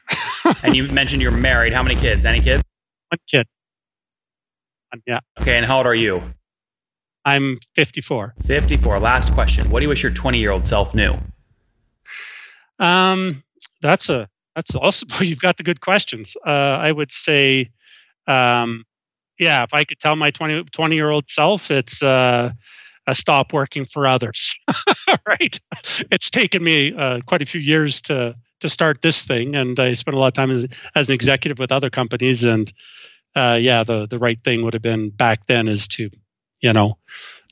And 0.64 0.76
you 0.76 0.88
mentioned 0.88 1.22
you're 1.22 1.32
married. 1.32 1.74
How 1.74 1.84
many 1.84 1.96
kids? 1.96 2.26
Any 2.26 2.42
kids? 2.42 2.64
One 3.10 3.20
kid. 3.30 3.48
Um, 4.94 5.02
yeah, 5.06 5.20
Okay. 5.42 5.58
And 5.58 5.66
how 5.66 5.78
old 5.78 5.88
are 5.88 5.96
you? 5.96 6.22
I'm 7.26 7.60
54. 7.76 8.36
54. 8.46 9.00
Last 9.00 9.34
question. 9.34 9.70
What 9.70 9.80
do 9.80 9.84
you 9.86 9.90
wish 9.90 10.04
your 10.04 10.12
20 10.12 10.38
year 10.40 10.52
old 10.52 10.68
self 10.68 10.94
knew? 10.94 11.16
Um, 12.80 13.44
that's 13.82 14.10
a 14.10 14.28
that's 14.56 14.76
also 14.76 15.06
you've 15.22 15.40
got 15.40 15.58
the 15.58 15.64
good 15.64 15.82
questions. 15.82 16.36
Uh, 16.46 16.50
I 16.50 16.92
would 16.92 17.12
say, 17.12 17.72
um, 18.28 18.86
yeah, 19.40 19.64
if 19.64 19.74
I 19.74 19.84
could 19.84 20.00
tell 20.00 20.16
my 20.16 20.32
20, 20.32 20.64
20 20.66 20.96
year 20.96 21.10
old 21.10 21.30
self, 21.30 21.72
it's 21.72 22.02
uh, 22.04 22.52
a 23.08 23.16
stop 23.16 23.54
working 23.54 23.86
for 23.86 24.08
others. 24.08 24.56
right? 25.28 25.60
It's 26.12 26.30
taken 26.30 26.64
me 26.64 26.94
uh, 26.94 27.22
quite 27.26 27.42
a 27.42 27.46
few 27.46 27.62
years 27.62 28.02
to 28.02 28.36
to 28.62 28.70
start 28.70 29.02
this 29.02 29.22
thing, 29.22 29.56
and 29.56 29.80
I 29.80 29.94
spent 29.94 30.16
a 30.16 30.20
lot 30.20 30.28
of 30.28 30.34
time 30.34 30.50
as, 30.50 30.66
as 30.96 31.10
an 31.10 31.16
executive 31.16 31.60
with 31.60 31.72
other 31.72 31.90
companies, 31.90 32.44
and 32.44 32.72
uh, 33.36 33.60
yeah, 33.62 33.84
the 33.84 34.08
the 34.08 34.20
right 34.20 34.42
thing 34.44 34.64
would 34.64 34.74
have 34.74 34.82
been 34.82 35.10
back 35.10 35.46
then 35.46 35.68
is 35.68 35.88
to, 35.90 36.10
you 36.62 36.74
know, 36.74 36.98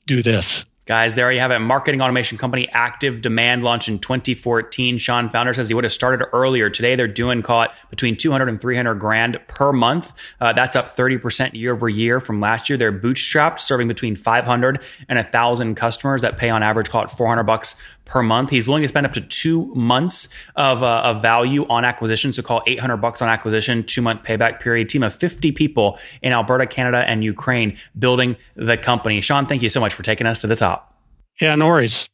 do 0.06 0.22
this. 0.22 0.64
Guys, 0.86 1.14
there 1.14 1.32
you 1.32 1.40
have 1.40 1.50
it. 1.50 1.60
Marketing 1.60 2.02
automation 2.02 2.36
company 2.36 2.68
Active 2.70 3.22
Demand 3.22 3.64
launched 3.64 3.88
in 3.88 3.98
2014. 3.98 4.98
Sean 4.98 5.30
Founder 5.30 5.54
says 5.54 5.68
he 5.68 5.74
would 5.74 5.84
have 5.84 5.94
started 5.94 6.26
earlier. 6.34 6.68
Today, 6.68 6.94
they're 6.94 7.08
doing 7.08 7.40
call 7.40 7.62
it 7.62 7.70
between 7.88 8.16
200 8.16 8.50
and 8.50 8.60
300 8.60 8.96
grand 8.96 9.40
per 9.46 9.72
month. 9.72 10.34
Uh, 10.42 10.52
that's 10.52 10.76
up 10.76 10.84
30% 10.84 11.54
year 11.54 11.72
over 11.72 11.88
year 11.88 12.20
from 12.20 12.38
last 12.38 12.68
year. 12.68 12.76
They're 12.76 12.92
bootstrapped, 12.92 13.60
serving 13.60 13.88
between 13.88 14.14
500 14.14 14.84
and 15.08 15.16
1,000 15.16 15.74
customers 15.74 16.20
that 16.20 16.36
pay 16.36 16.50
on 16.50 16.62
average, 16.62 16.90
call 16.90 17.02
it 17.02 17.10
400 17.10 17.44
bucks 17.44 17.76
per 18.04 18.22
month. 18.22 18.50
He's 18.50 18.68
willing 18.68 18.82
to 18.82 18.88
spend 18.88 19.06
up 19.06 19.14
to 19.14 19.22
two 19.22 19.74
months 19.74 20.28
of, 20.54 20.82
uh, 20.82 21.00
of 21.04 21.22
value 21.22 21.66
on 21.68 21.86
acquisition. 21.86 22.34
So 22.34 22.42
call 22.42 22.62
800 22.66 22.98
bucks 22.98 23.22
on 23.22 23.30
acquisition, 23.30 23.84
two 23.84 24.02
month 24.02 24.22
payback 24.22 24.60
period. 24.60 24.90
Team 24.90 25.02
of 25.02 25.14
50 25.14 25.52
people 25.52 25.98
in 26.20 26.32
Alberta, 26.32 26.66
Canada, 26.66 26.98
and 27.08 27.24
Ukraine 27.24 27.78
building 27.98 28.36
the 28.54 28.76
company. 28.76 29.22
Sean, 29.22 29.46
thank 29.46 29.62
you 29.62 29.70
so 29.70 29.80
much 29.80 29.94
for 29.94 30.02
taking 30.02 30.26
us 30.26 30.42
to 30.42 30.46
the 30.46 30.56
top. 30.56 30.73
Yeah, 31.40 31.54
no 31.56 31.68
worries. 31.68 32.08